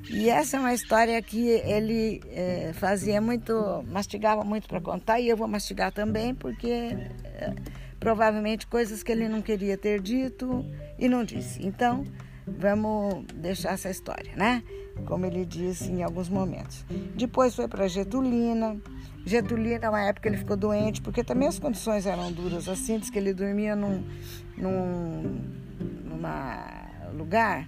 E 0.09 0.29
essa 0.29 0.57
é 0.57 0.59
uma 0.59 0.73
história 0.73 1.21
que 1.21 1.47
ele 1.47 2.21
é, 2.29 2.71
fazia 2.73 3.19
muito, 3.19 3.53
mastigava 3.87 4.43
muito 4.43 4.67
para 4.67 4.79
contar, 4.79 5.19
e 5.19 5.27
eu 5.27 5.35
vou 5.35 5.47
mastigar 5.47 5.91
também, 5.91 6.33
porque 6.33 6.69
é, 7.23 7.53
provavelmente 7.99 8.67
coisas 8.67 9.03
que 9.03 9.11
ele 9.11 9.27
não 9.27 9.41
queria 9.41 9.77
ter 9.77 10.01
dito 10.01 10.65
e 10.97 11.09
não 11.09 11.23
disse. 11.23 11.65
Então, 11.65 12.05
vamos 12.47 13.25
deixar 13.35 13.73
essa 13.73 13.89
história, 13.89 14.31
né? 14.35 14.63
Como 15.05 15.25
ele 15.25 15.45
disse 15.45 15.91
em 15.91 16.03
alguns 16.03 16.29
momentos. 16.29 16.85
Depois 17.15 17.53
foi 17.55 17.67
para 17.67 17.87
Getulina. 17.87 18.77
Getulina, 19.25 19.89
uma 19.89 20.01
época 20.01 20.29
ele 20.29 20.37
ficou 20.37 20.55
doente, 20.55 21.01
porque 21.01 21.23
também 21.23 21.47
as 21.47 21.59
condições 21.59 22.05
eram 22.05 22.31
duras, 22.31 22.69
assim, 22.69 22.97
diz 22.97 23.09
que 23.09 23.19
ele 23.19 23.33
dormia 23.33 23.75
num, 23.75 24.03
num 24.57 25.41
numa 26.05 26.87
lugar 27.13 27.67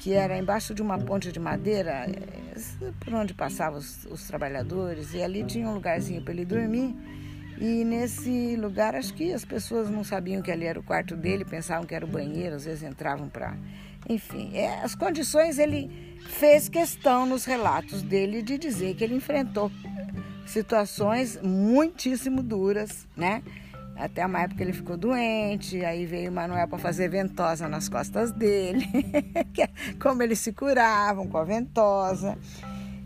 que 0.00 0.14
era 0.14 0.36
embaixo 0.38 0.74
de 0.74 0.80
uma 0.80 0.98
ponte 0.98 1.30
de 1.30 1.38
madeira, 1.38 2.06
eh, 2.08 2.92
por 2.98 3.12
onde 3.12 3.34
passavam 3.34 3.78
os, 3.78 4.06
os 4.06 4.26
trabalhadores, 4.26 5.12
e 5.12 5.22
ali 5.22 5.44
tinha 5.44 5.68
um 5.68 5.74
lugarzinho 5.74 6.22
para 6.22 6.32
ele 6.32 6.46
dormir. 6.46 6.96
E 7.60 7.84
nesse 7.84 8.56
lugar, 8.56 8.94
acho 8.94 9.12
que 9.12 9.30
as 9.34 9.44
pessoas 9.44 9.90
não 9.90 10.02
sabiam 10.02 10.40
que 10.40 10.50
ali 10.50 10.64
era 10.64 10.80
o 10.80 10.82
quarto 10.82 11.14
dele, 11.14 11.44
pensavam 11.44 11.84
que 11.84 11.94
era 11.94 12.06
o 12.06 12.08
banheiro, 12.08 12.56
às 12.56 12.64
vezes 12.64 12.82
entravam 12.82 13.28
para. 13.28 13.54
Enfim, 14.08 14.56
é, 14.56 14.80
as 14.82 14.94
condições 14.94 15.58
ele 15.58 16.18
fez 16.30 16.70
questão 16.70 17.26
nos 17.26 17.44
relatos 17.44 18.00
dele 18.00 18.40
de 18.40 18.56
dizer 18.56 18.94
que 18.94 19.04
ele 19.04 19.14
enfrentou 19.14 19.70
situações 20.46 21.38
muitíssimo 21.42 22.42
duras, 22.42 23.06
né? 23.14 23.42
Até 24.00 24.24
uma 24.24 24.40
época 24.40 24.62
ele 24.62 24.72
ficou 24.72 24.96
doente, 24.96 25.84
aí 25.84 26.06
veio 26.06 26.30
o 26.30 26.34
Manuel 26.34 26.66
para 26.66 26.78
fazer 26.78 27.08
ventosa 27.08 27.68
nas 27.68 27.88
costas 27.88 28.32
dele, 28.32 28.86
é 29.58 29.68
como 30.00 30.22
eles 30.22 30.38
se 30.38 30.52
curavam 30.52 31.28
com 31.28 31.36
a 31.36 31.44
ventosa. 31.44 32.38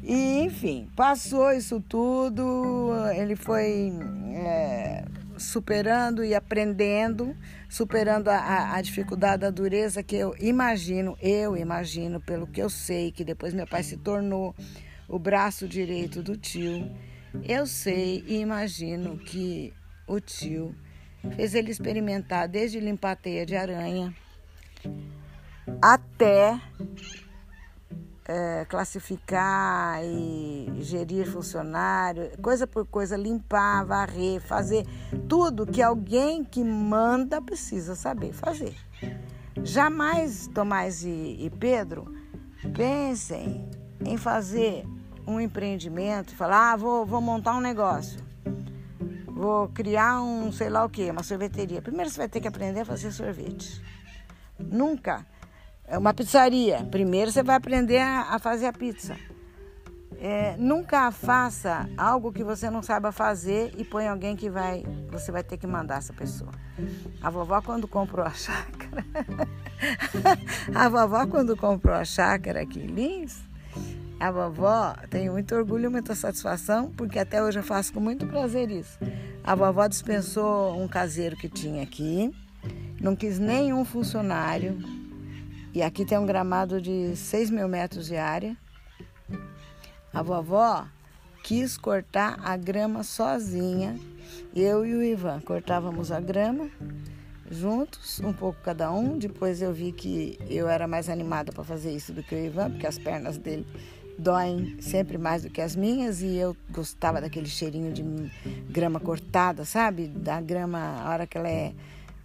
E, 0.02 0.40
enfim, 0.40 0.88
passou 0.94 1.50
isso 1.50 1.80
tudo, 1.80 2.92
ele 3.16 3.35
foi 3.35 3.90
é, 4.35 5.04
superando 5.37 6.22
e 6.22 6.35
aprendendo, 6.35 7.35
superando 7.68 8.28
a, 8.28 8.74
a, 8.74 8.83
dificuldade, 8.83 9.44
a 9.44 9.50
dureza 9.50 10.02
que 10.02 10.14
eu 10.14 10.35
imagino, 10.38 11.16
eu 11.20 11.57
imagino, 11.57 12.20
pelo 12.20 12.46
que 12.46 12.62
eu 12.62 12.68
sei, 12.68 13.11
que 13.11 13.24
depois 13.24 13.54
meu 13.54 13.66
pai 13.66 13.83
se 13.83 13.96
tornou 13.96 14.54
o 15.09 15.18
braço 15.18 15.66
direito 15.66 16.22
do 16.22 16.37
tio. 16.37 16.90
Eu 17.42 17.66
sei 17.66 18.22
e 18.28 18.37
imagino 18.37 19.18
que 19.18 19.72
o 20.07 20.20
tio 20.20 20.74
fez 21.37 21.54
ele 21.54 21.70
experimentar 21.70 22.48
desde 22.48 22.80
limpar 22.80 23.16
teia 23.16 23.44
de 23.46 23.56
aranha 23.56 24.14
até 25.80 26.60
é, 28.26 28.64
classificar 28.64 30.02
e 30.02 30.78
gerir 30.80 31.30
funcionário, 31.30 32.30
coisa 32.40 32.66
por 32.66 32.87
coisa, 32.87 33.16
limpar, 33.16 33.84
varrer, 33.84 34.40
fazer 34.40 34.87
tudo 35.28 35.66
que 35.66 35.82
alguém 35.82 36.42
que 36.42 36.64
manda 36.64 37.40
precisa 37.40 37.94
saber 37.94 38.32
fazer. 38.32 38.74
Jamais 39.62 40.46
Tomás 40.48 41.04
e, 41.04 41.37
e 41.38 41.50
Pedro 41.50 42.14
pensem 42.74 43.68
em 44.04 44.16
fazer 44.16 44.84
um 45.26 45.40
empreendimento 45.40 46.34
falar, 46.34 46.72
ah, 46.72 46.76
vou, 46.76 47.06
vou 47.06 47.20
montar 47.20 47.54
um 47.54 47.60
negócio, 47.60 48.20
vou 49.35 49.68
criar 49.68 50.23
um 50.23 50.53
sei 50.53 50.70
lá 50.70 50.85
o 50.85 50.88
que, 50.88 51.11
uma 51.11 51.23
sorveteria. 51.23 51.83
Primeiro 51.83 52.09
você 52.09 52.18
vai 52.18 52.29
ter 52.29 52.40
que 52.40 52.49
aprender 52.49 52.81
a 52.81 52.85
fazer 52.85 53.11
sorvete. 53.11 53.83
Nunca 54.59 55.27
é 55.87 55.99
uma 55.99 56.14
pizzaria. 56.14 56.85
Primeiro 56.90 57.33
você 57.33 57.42
vai 57.42 57.57
aprender 57.57 57.99
a, 57.99 58.38
fazer 58.38 58.66
a 58.66 58.73
pizza. 58.73 59.16
É, 60.16 60.57
nunca 60.57 61.11
faça 61.11 61.88
algo 61.99 62.33
que 62.33 62.44
você 62.44 62.70
não 62.70 62.83
saiba 62.83 63.11
fazer 63.11 63.75
e 63.77 63.85
põe 63.85 64.07
alguém 64.07 64.37
que 64.37 64.49
vai, 64.49 64.85
você 65.11 65.33
vai 65.33 65.42
ter 65.42 65.59
que 65.59 65.66
mandar 65.66 65.99
essa 65.99 66.12
pessoa. 66.12 66.53
A 67.20 67.29
vovó 67.29 67.61
quando 67.61 67.88
comprou 67.88 68.25
a 68.25 68.31
chácara, 68.31 69.05
a 70.73 70.88
vovó 70.88 71.27
quando 71.27 71.57
comprou 71.57 71.94
a 71.94 72.05
chácara 72.05 72.62
aqui 72.62 72.81
em 72.81 72.87
Lins, 72.87 73.42
a 74.24 74.30
vovó 74.30 74.94
tem 75.10 75.28
muito 75.28 75.54
orgulho, 75.54 75.90
muita 75.90 76.14
satisfação, 76.14 76.90
porque 76.90 77.18
até 77.18 77.42
hoje 77.42 77.58
eu 77.58 77.62
faço 77.62 77.92
com 77.92 78.00
muito 78.00 78.26
prazer 78.26 78.70
isso. 78.70 78.98
A 79.44 79.54
vovó 79.54 79.87
dispensou 79.87 80.82
um 80.82 80.88
caseiro 80.88 81.37
que 81.37 81.46
tinha 81.46 81.82
aqui, 81.82 82.34
não 82.98 83.14
quis 83.14 83.38
nenhum 83.38 83.84
funcionário, 83.84 84.78
e 85.74 85.82
aqui 85.82 86.06
tem 86.06 86.16
um 86.16 86.24
gramado 86.24 86.80
de 86.80 87.14
6 87.14 87.50
mil 87.50 87.68
metros 87.68 88.06
de 88.06 88.16
área. 88.16 88.56
A 90.10 90.22
vovó 90.22 90.87
quis 91.42 91.76
cortar 91.76 92.40
a 92.42 92.56
grama 92.56 93.02
sozinha. 93.02 93.94
Eu 94.56 94.87
e 94.87 94.94
o 94.94 95.02
Ivan 95.02 95.42
cortávamos 95.42 96.10
a 96.10 96.18
grama 96.18 96.70
juntos, 97.50 98.20
um 98.20 98.32
pouco 98.32 98.58
cada 98.62 98.90
um. 98.90 99.18
Depois 99.18 99.60
eu 99.60 99.70
vi 99.70 99.92
que 99.92 100.38
eu 100.48 100.66
era 100.66 100.88
mais 100.88 101.10
animada 101.10 101.52
para 101.52 101.62
fazer 101.62 101.94
isso 101.94 102.10
do 102.10 102.22
que 102.22 102.34
o 102.34 102.38
Ivan, 102.38 102.70
porque 102.70 102.87
as 102.87 102.98
pernas 102.98 103.37
dele 103.37 103.66
doem 104.18 104.77
sempre 104.81 105.18
mais 105.18 105.42
do 105.42 105.50
que 105.50 105.61
as 105.61 105.74
minhas 105.74 106.22
e 106.22 106.37
eu 106.37 106.57
gostava 106.70 107.20
daquele 107.20 107.48
cheirinho 107.48 107.92
de 107.92 108.03
grama 108.70 109.00
cortada, 109.00 109.64
sabe? 109.64 110.07
Da 110.09 110.40
grama, 110.40 110.79
a 110.79 111.11
hora 111.11 111.27
que 111.27 111.37
ela 111.37 111.48
é 111.48 111.72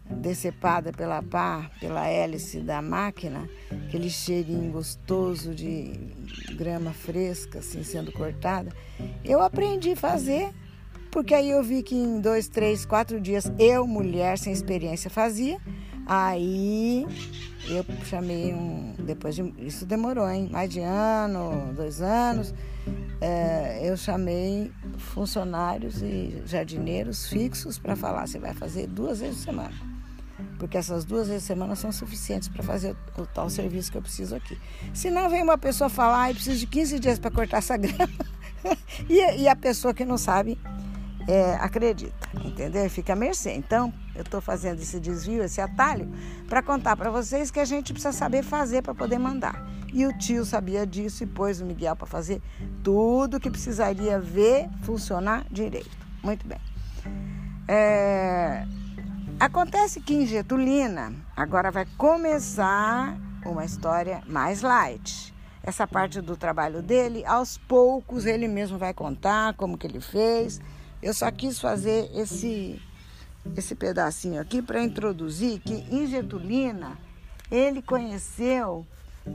decepada 0.10 0.92
pela 0.92 1.22
pá, 1.22 1.70
pela 1.80 2.08
hélice 2.08 2.60
da 2.60 2.82
máquina, 2.82 3.48
aquele 3.88 4.10
cheirinho 4.10 4.72
gostoso 4.72 5.54
de 5.54 5.94
grama 6.56 6.92
fresca, 6.92 7.60
assim, 7.60 7.84
sendo 7.84 8.12
cortada. 8.12 8.72
Eu 9.24 9.42
aprendi 9.42 9.92
a 9.92 9.96
fazer, 9.96 10.50
porque 11.12 11.34
aí 11.34 11.50
eu 11.50 11.64
vi 11.64 11.84
que 11.84 11.96
em 11.96 12.20
dois, 12.20 12.48
três, 12.48 12.86
quatro 12.86 13.20
dias 13.22 13.52
eu, 13.60 13.86
mulher 13.86 14.38
sem 14.38 14.52
experiência, 14.52 15.10
fazia. 15.10 15.60
Aí 16.12 17.06
eu 17.68 17.86
chamei 18.04 18.52
um. 18.52 18.96
Depois 18.98 19.36
de. 19.36 19.54
Isso 19.60 19.86
demorou, 19.86 20.28
hein? 20.28 20.50
Mais 20.52 20.72
de 20.72 20.80
ano, 20.80 21.72
dois 21.76 22.02
anos. 22.02 22.52
É, 23.22 23.88
eu 23.88 23.96
chamei 23.96 24.72
funcionários 24.98 26.02
e 26.02 26.42
jardineiros 26.48 27.28
fixos 27.28 27.78
para 27.78 27.96
falar: 27.96 28.26
você 28.26 28.40
vai 28.40 28.56
fazer 28.56 28.88
duas 28.88 29.20
vezes 29.20 29.38
por 29.38 29.52
semana 29.52 29.90
porque 30.58 30.78
essas 30.78 31.06
duas 31.06 31.28
vezes 31.28 31.44
por 31.44 31.48
semana 31.48 31.76
são 31.76 31.92
suficientes 31.92 32.50
para 32.50 32.64
fazer 32.64 32.96
o, 33.18 33.26
tal 33.26 33.50
serviço 33.50 33.92
que 33.92 33.98
eu 33.98 34.02
preciso 34.02 34.36
aqui. 34.36 34.58
Se 34.94 35.10
não 35.10 35.30
vem 35.30 35.44
uma 35.44 35.58
pessoa 35.58 35.90
falar, 35.90 36.32
e 36.32 36.34
preciso 36.34 36.60
de 36.60 36.68
15 36.68 37.00
dias 37.00 37.20
para 37.20 37.32
cortar 37.32 37.58
essa 37.58 37.76
grama, 37.78 38.10
e, 39.08 39.42
e, 39.42 39.48
a 39.48 39.56
pessoa 39.56 39.94
que 39.94 40.04
não 40.04 40.18
sabe 40.18 40.58
é, 41.28 41.54
acredita, 41.56 42.30
entendeu? 42.44 42.90
Fica 42.90 43.14
a 43.14 43.16
mercê. 43.16 43.54
Então, 43.54 43.94
eu 44.20 44.24
estou 44.24 44.42
fazendo 44.42 44.82
esse 44.82 45.00
desvio, 45.00 45.44
esse 45.44 45.62
atalho, 45.62 46.12
para 46.48 46.62
contar 46.62 46.96
para 46.96 47.10
vocês 47.10 47.50
que 47.52 47.60
a 47.60 47.66
gente 47.66 47.94
precisa 47.94 48.14
saber 48.14 48.44
fazer 48.44 48.82
para 48.82 48.94
poder 48.94 49.18
mandar. 49.18 49.68
E 49.94 50.06
o 50.06 50.18
tio 50.18 50.46
sabia 50.46 50.86
disso 50.86 51.24
e 51.24 51.28
pôs 51.28 51.62
o 51.62 51.66
Miguel 51.66 51.96
para 51.96 52.08
fazer 52.08 52.42
tudo 52.84 53.40
que 53.40 53.50
precisaria 53.50 54.20
ver 54.20 54.70
funcionar 54.84 55.46
direito. 55.50 55.98
Muito 56.24 56.48
bem. 56.48 56.60
É, 57.68 58.66
Acontece 59.40 60.02
que 60.02 60.14
em 60.14 60.26
Getulina 60.26 61.14
agora 61.34 61.72
vai 61.72 61.88
começar 61.98 63.18
uma 63.46 63.64
história 63.64 64.22
mais 64.28 64.62
light. 64.62 65.34
Essa 65.64 65.88
parte 65.88 66.20
do 66.20 66.36
trabalho 66.36 66.82
dele, 66.82 67.24
aos 67.26 67.58
poucos 67.58 68.26
ele 68.26 68.50
mesmo 68.50 68.78
vai 68.78 68.94
contar 68.94 69.54
como 69.54 69.78
que 69.78 69.88
ele 69.88 70.02
fez. 70.02 70.60
Eu 71.02 71.14
só 71.14 71.32
quis 71.32 71.58
fazer 71.58 72.12
esse 72.14 72.82
esse 73.56 73.76
pedacinho 73.76 74.42
aqui 74.42 74.62
para 74.62 74.82
introduzir 74.84 75.60
que 75.60 75.74
em 75.74 76.08
Getulina 76.08 76.98
ele 77.52 77.82
conheceu 77.82 78.86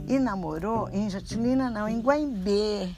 e 0.07 0.19
namorou 0.19 0.89
em 0.89 1.09
Getulina 1.09 1.69
não, 1.69 1.87
em 1.87 2.01
Guaimbê. 2.01 2.89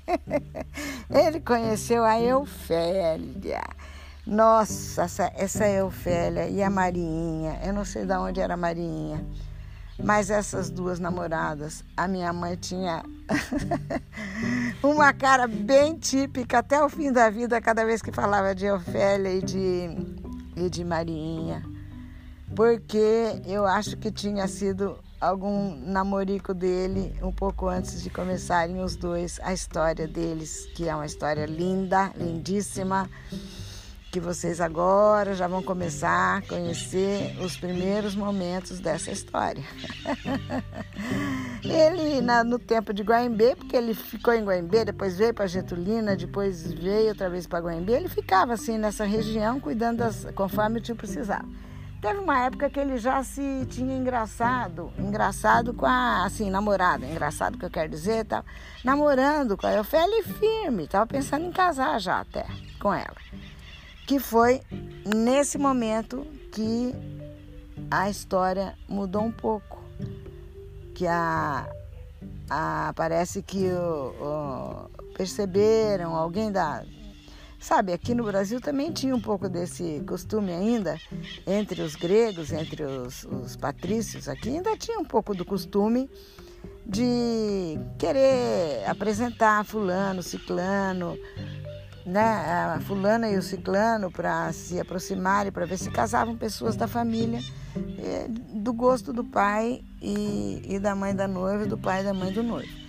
ele 1.10 1.40
conheceu 1.40 2.04
a 2.04 2.20
Eufélia. 2.20 3.62
Nossa, 4.26 5.02
essa, 5.02 5.32
essa 5.36 5.68
Eufélia 5.68 6.48
e 6.48 6.62
a 6.62 6.70
Marinha, 6.70 7.60
eu 7.62 7.74
não 7.74 7.84
sei 7.84 8.06
de 8.06 8.14
onde 8.14 8.40
era 8.40 8.54
a 8.54 8.56
Marinha, 8.56 9.24
mas 10.02 10.30
essas 10.30 10.70
duas 10.70 10.98
namoradas, 10.98 11.84
a 11.96 12.08
minha 12.08 12.32
mãe 12.32 12.56
tinha 12.56 13.02
uma 14.82 15.12
cara 15.12 15.46
bem 15.46 15.96
típica 15.96 16.58
até 16.58 16.82
o 16.82 16.88
fim 16.88 17.12
da 17.12 17.30
vida, 17.30 17.60
cada 17.60 17.84
vez 17.84 18.02
que 18.02 18.10
falava 18.10 18.54
de 18.54 18.70
Ofélia 18.70 19.32
e 19.32 19.42
de, 19.42 19.88
e 20.56 20.68
de 20.68 20.84
Marinha. 20.84 21.62
Porque 22.54 23.42
eu 23.46 23.66
acho 23.66 23.96
que 23.96 24.10
tinha 24.10 24.46
sido 24.46 24.98
algum 25.20 25.74
namorico 25.76 26.52
dele 26.52 27.14
um 27.22 27.32
pouco 27.32 27.66
antes 27.66 28.02
de 28.02 28.10
começarem 28.10 28.82
os 28.82 28.94
dois 28.94 29.40
a 29.42 29.52
história 29.52 30.06
deles, 30.06 30.66
que 30.74 30.88
é 30.88 30.94
uma 30.94 31.06
história 31.06 31.46
linda, 31.46 32.12
lindíssima 32.16 33.08
que 34.14 34.20
vocês 34.20 34.60
agora 34.60 35.34
já 35.34 35.48
vão 35.48 35.60
começar 35.60 36.38
a 36.38 36.42
conhecer 36.42 37.36
os 37.40 37.56
primeiros 37.56 38.14
momentos 38.14 38.78
dessa 38.78 39.10
história. 39.10 39.64
ele, 41.64 42.20
na, 42.20 42.44
no 42.44 42.56
tempo 42.56 42.94
de 42.94 43.02
Guaimbê, 43.02 43.56
porque 43.56 43.76
ele 43.76 43.92
ficou 43.92 44.32
em 44.32 44.44
Guaimbê, 44.44 44.84
depois 44.84 45.18
veio 45.18 45.34
para 45.34 45.48
Getulina, 45.48 46.14
depois 46.14 46.72
veio 46.72 47.08
outra 47.08 47.28
vez 47.28 47.44
para 47.48 47.58
Guaimbê, 47.58 47.94
ele 47.94 48.08
ficava 48.08 48.52
assim 48.52 48.78
nessa 48.78 49.04
região, 49.04 49.58
cuidando 49.58 49.96
das, 49.96 50.28
conforme 50.36 50.78
o 50.78 50.80
tio 50.80 50.94
precisava. 50.94 51.48
Teve 52.00 52.20
uma 52.20 52.38
época 52.44 52.70
que 52.70 52.78
ele 52.78 52.96
já 52.96 53.20
se 53.24 53.66
tinha 53.68 53.96
engraçado, 53.96 54.92
engraçado 54.96 55.74
com 55.74 55.86
a, 55.86 56.24
assim, 56.24 56.50
namorada, 56.50 57.04
engraçado 57.04 57.58
que 57.58 57.64
eu 57.64 57.70
quero 57.70 57.88
dizer, 57.88 58.26
tal, 58.26 58.44
namorando 58.84 59.56
com 59.56 59.66
a 59.66 59.80
Ofélia 59.80 60.22
firme, 60.22 60.84
estava 60.84 61.04
pensando 61.04 61.46
em 61.46 61.50
casar 61.50 61.98
já 61.98 62.20
até 62.20 62.46
com 62.78 62.94
ela 62.94 63.16
que 64.06 64.18
foi 64.18 64.60
nesse 65.04 65.58
momento 65.58 66.26
que 66.52 66.94
a 67.90 68.08
história 68.08 68.74
mudou 68.88 69.22
um 69.22 69.32
pouco. 69.32 69.82
Que 70.94 71.06
a, 71.06 71.68
a 72.48 72.92
parece 72.94 73.42
que 73.42 73.68
o, 73.68 74.88
o, 74.90 74.90
perceberam, 75.16 76.14
alguém 76.14 76.52
da. 76.52 76.84
Sabe, 77.58 77.94
aqui 77.94 78.14
no 78.14 78.24
Brasil 78.24 78.60
também 78.60 78.92
tinha 78.92 79.16
um 79.16 79.20
pouco 79.20 79.48
desse 79.48 80.02
costume 80.06 80.52
ainda, 80.52 81.00
entre 81.46 81.80
os 81.80 81.96
gregos, 81.96 82.52
entre 82.52 82.82
os, 82.82 83.24
os 83.24 83.56
patrícios 83.56 84.28
aqui, 84.28 84.50
ainda 84.50 84.76
tinha 84.76 84.98
um 84.98 85.04
pouco 85.04 85.34
do 85.34 85.46
costume 85.46 86.10
de 86.86 87.78
querer 87.98 88.84
apresentar 88.86 89.64
fulano, 89.64 90.22
ciclano, 90.22 91.16
né, 92.06 92.20
a 92.20 92.80
fulana 92.80 93.28
e 93.28 93.36
o 93.36 93.42
ciclano 93.42 94.10
para 94.10 94.52
se 94.52 94.78
aproximarem, 94.78 95.50
para 95.50 95.64
ver 95.64 95.78
se 95.78 95.90
casavam 95.90 96.36
pessoas 96.36 96.76
da 96.76 96.86
família, 96.86 97.40
é, 97.98 98.26
do 98.28 98.72
gosto 98.72 99.12
do 99.12 99.24
pai 99.24 99.82
e, 100.00 100.62
e, 100.68 100.78
da 100.78 100.94
mãe 100.94 101.14
da 101.14 101.26
noiva, 101.26 101.66
do 101.66 101.78
pai 101.78 102.02
e 102.02 102.04
da 102.04 102.12
mãe 102.12 102.32
do 102.32 102.42
noivo. 102.42 102.84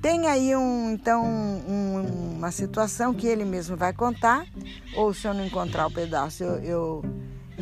Tem 0.00 0.26
aí 0.26 0.54
um, 0.54 0.90
então 0.90 1.24
um, 1.24 2.34
uma 2.36 2.50
situação 2.50 3.14
que 3.14 3.26
ele 3.26 3.44
mesmo 3.44 3.76
vai 3.76 3.92
contar, 3.92 4.46
ou 4.96 5.12
se 5.14 5.26
eu 5.26 5.34
não 5.34 5.44
encontrar 5.44 5.86
o 5.86 5.90
pedaço, 5.90 6.44
eu, 6.44 6.62
eu, 6.62 7.04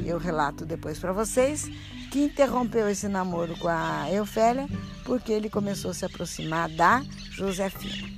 eu 0.05 0.19
relato 0.19 0.67
depois 0.67 0.99
para 0.99 1.13
vocês, 1.13 1.71
que 2.11 2.25
interrompeu 2.25 2.89
esse 2.89 3.09
namoro 3.09 3.57
com 3.59 3.69
a 3.69 4.11
Eufélia 4.13 4.69
porque 5.05 5.33
ele 5.33 5.49
começou 5.49 5.93
a 5.93 5.95
se 5.95 6.05
aproximar 6.05 6.69
da 6.69 7.03
Josefina. 7.31 8.09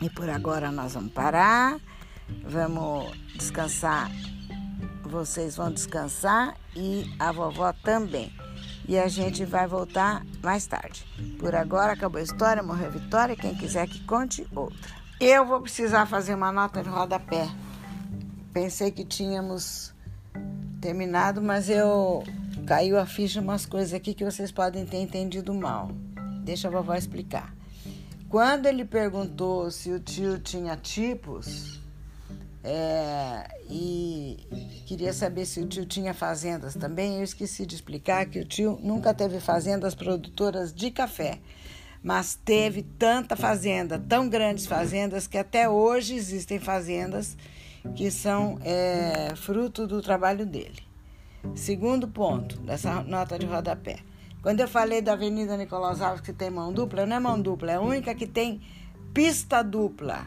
E 0.00 0.10
por 0.10 0.28
agora 0.28 0.70
nós 0.70 0.94
vamos 0.94 1.12
parar 1.12 1.78
Vamos 2.44 3.16
descansar. 3.34 4.10
Vocês 5.02 5.56
vão 5.56 5.70
descansar 5.70 6.56
e 6.74 7.12
a 7.18 7.32
vovó 7.32 7.72
também. 7.72 8.32
E 8.88 8.98
a 8.98 9.08
gente 9.08 9.44
vai 9.44 9.66
voltar 9.66 10.24
mais 10.42 10.66
tarde. 10.66 11.06
Por 11.38 11.54
agora 11.54 11.92
acabou 11.92 12.20
a 12.20 12.24
história, 12.24 12.62
morreu 12.62 12.88
a 12.88 12.90
Vitória. 12.90 13.36
Quem 13.36 13.54
quiser 13.54 13.86
que 13.86 14.04
conte 14.04 14.46
outra. 14.54 14.90
Eu 15.20 15.46
vou 15.46 15.60
precisar 15.60 16.06
fazer 16.06 16.34
uma 16.34 16.50
nota 16.50 16.82
de 16.82 16.88
rodapé. 16.88 17.48
Pensei 18.52 18.90
que 18.90 19.04
tínhamos 19.04 19.94
terminado, 20.80 21.40
mas 21.40 21.68
eu 21.68 22.24
caiu 22.66 22.98
a 22.98 23.06
ficha 23.06 23.40
umas 23.40 23.64
coisas 23.64 23.94
aqui 23.94 24.14
que 24.14 24.24
vocês 24.24 24.50
podem 24.50 24.84
ter 24.84 24.98
entendido 24.98 25.54
mal. 25.54 25.90
Deixa 26.42 26.66
a 26.66 26.70
vovó 26.70 26.94
explicar. 26.94 27.54
Quando 28.28 28.66
ele 28.66 28.84
perguntou 28.84 29.70
se 29.70 29.92
o 29.92 30.00
tio 30.00 30.38
tinha 30.38 30.76
tipos, 30.76 31.80
é, 32.64 33.48
e 33.68 34.38
queria 34.86 35.12
saber 35.12 35.46
se 35.46 35.60
o 35.60 35.66
tio 35.66 35.84
tinha 35.84 36.14
fazendas 36.14 36.74
também. 36.74 37.16
Eu 37.16 37.24
esqueci 37.24 37.66
de 37.66 37.74
explicar 37.74 38.26
que 38.26 38.38
o 38.38 38.44
tio 38.44 38.78
nunca 38.82 39.12
teve 39.12 39.40
fazendas 39.40 39.94
produtoras 39.94 40.72
de 40.72 40.90
café, 40.90 41.40
mas 42.02 42.34
teve 42.34 42.82
tanta 42.82 43.34
fazenda, 43.34 43.98
tão 43.98 44.28
grandes 44.28 44.66
fazendas, 44.66 45.26
que 45.26 45.38
até 45.38 45.68
hoje 45.68 46.14
existem 46.14 46.58
fazendas 46.58 47.36
que 47.96 48.10
são 48.10 48.58
é, 48.62 49.34
fruto 49.34 49.86
do 49.86 50.00
trabalho 50.00 50.46
dele. 50.46 50.82
Segundo 51.56 52.06
ponto 52.06 52.60
dessa 52.60 53.02
nota 53.02 53.36
de 53.36 53.46
rodapé. 53.46 53.98
Quando 54.40 54.60
eu 54.60 54.68
falei 54.68 55.00
da 55.00 55.12
Avenida 55.12 55.56
Nicolau 55.56 55.94
Alves 56.00 56.20
que 56.20 56.32
tem 56.32 56.50
mão 56.50 56.72
dupla, 56.72 57.06
não 57.06 57.16
é 57.16 57.20
mão 57.20 57.40
dupla, 57.40 57.72
é 57.72 57.74
a 57.76 57.80
única 57.80 58.14
que 58.14 58.26
tem 58.26 58.60
pista 59.12 59.62
dupla. 59.62 60.26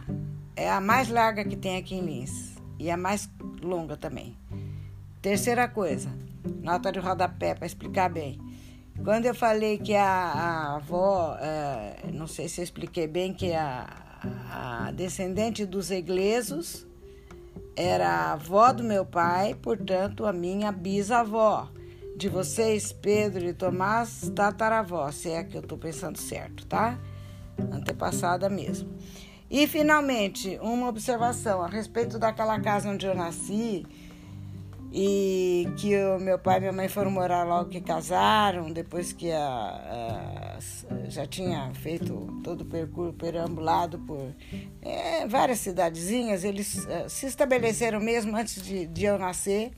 É 0.55 0.69
a 0.69 0.79
mais 0.79 1.09
larga 1.09 1.43
que 1.43 1.55
tem 1.55 1.77
aqui 1.77 1.95
em 1.95 2.01
Lins 2.01 2.55
e 2.79 2.89
a 2.89 2.95
mais 2.95 3.29
longa 3.61 3.97
também. 3.97 4.37
Terceira 5.21 5.67
coisa, 5.67 6.09
nota 6.61 6.91
de 6.91 6.99
rodapé 6.99 7.53
para 7.55 7.65
explicar 7.65 8.09
bem. 8.09 8.39
Quando 9.03 9.25
eu 9.25 9.35
falei 9.35 9.77
que 9.77 9.93
a, 9.93 10.07
a 10.07 10.75
avó, 10.77 11.37
é, 11.41 12.09
não 12.13 12.25
sei 12.25 12.47
se 12.47 12.61
eu 12.61 12.63
expliquei 12.63 13.05
bem, 13.05 13.33
que 13.33 13.53
a, 13.53 13.85
a 14.49 14.91
descendente 14.91 15.65
dos 15.65 15.91
ingleses 15.91 16.87
era 17.75 18.07
a 18.07 18.33
avó 18.33 18.71
do 18.71 18.83
meu 18.83 19.05
pai, 19.05 19.53
portanto, 19.55 20.25
a 20.25 20.31
minha 20.31 20.71
bisavó. 20.71 21.69
De 22.15 22.29
vocês, 22.29 22.93
Pedro 22.93 23.45
e 23.45 23.53
Tomás, 23.53 24.31
tataravó, 24.33 25.11
se 25.11 25.31
é 25.31 25.43
que 25.43 25.57
eu 25.57 25.61
estou 25.61 25.77
pensando 25.77 26.17
certo, 26.17 26.65
tá? 26.65 26.97
Antepassada 27.73 28.47
mesmo. 28.47 28.89
E, 29.55 29.67
finalmente, 29.67 30.59
uma 30.61 30.89
observação 30.89 31.61
a 31.61 31.67
respeito 31.67 32.19
daquela 32.19 32.59
casa 32.59 32.89
onde 32.89 33.05
eu 33.05 33.15
nasci 33.15 33.85
e 34.91 35.65
que 35.77 35.95
o 35.97 36.19
meu 36.19 36.37
pai 36.37 36.57
e 36.57 36.59
minha 36.59 36.73
mãe 36.73 36.89
foram 36.89 37.09
morar 37.09 37.45
logo 37.45 37.69
que 37.69 37.79
casaram, 37.79 38.69
depois 38.69 39.13
que 39.13 39.31
a, 39.31 39.39
a, 39.47 40.57
já 41.07 41.25
tinha 41.25 41.73
feito 41.73 42.41
todo 42.43 42.63
o 42.63 42.65
percurso 42.65 43.13
perambulado 43.13 43.97
por 43.99 44.35
é, 44.81 45.25
várias 45.25 45.59
cidadezinhas, 45.59 46.43
eles 46.43 46.85
é, 46.89 47.07
se 47.07 47.25
estabeleceram 47.25 48.01
mesmo 48.01 48.35
antes 48.35 48.61
de, 48.61 48.85
de 48.85 49.05
eu 49.05 49.17
nascer 49.17 49.71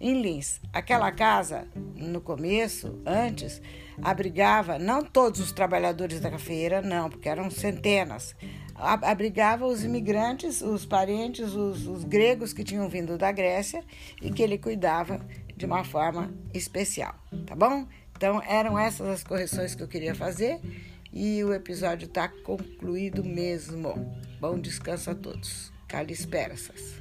em 0.00 0.22
Lins. 0.22 0.58
Aquela 0.72 1.12
casa, 1.12 1.68
no 1.74 2.22
começo, 2.22 2.98
antes, 3.04 3.60
abrigava 4.02 4.78
não 4.78 5.04
todos 5.04 5.38
os 5.38 5.52
trabalhadores 5.52 6.18
da 6.18 6.30
cafeira, 6.30 6.80
não, 6.80 7.10
porque 7.10 7.28
eram 7.28 7.50
centenas 7.50 8.34
abrigava 8.78 9.66
os 9.66 9.84
imigrantes, 9.84 10.62
os 10.62 10.86
parentes, 10.86 11.52
os, 11.54 11.86
os, 11.86 12.04
gregos 12.04 12.52
que 12.52 12.62
tinham 12.62 12.88
vindo 12.88 13.18
da 13.18 13.32
Grécia 13.32 13.82
e 14.22 14.30
que 14.30 14.42
ele 14.42 14.58
cuidava 14.58 15.20
de 15.56 15.66
uma 15.66 15.82
forma 15.84 16.32
especial, 16.54 17.14
tá 17.46 17.54
bom? 17.56 17.86
Então 18.16 18.42
eram 18.42 18.78
essas 18.78 19.08
as 19.08 19.24
correções 19.24 19.74
que 19.74 19.82
eu 19.82 19.88
queria 19.88 20.14
fazer 20.14 20.60
e 21.12 21.42
o 21.42 21.52
episódio 21.52 22.06
está 22.06 22.28
concluído 22.28 23.24
mesmo. 23.24 23.94
Bom 24.40 24.58
descanso 24.58 25.10
a 25.10 25.14
todos. 25.14 25.72
Calisperaças. 25.88 27.00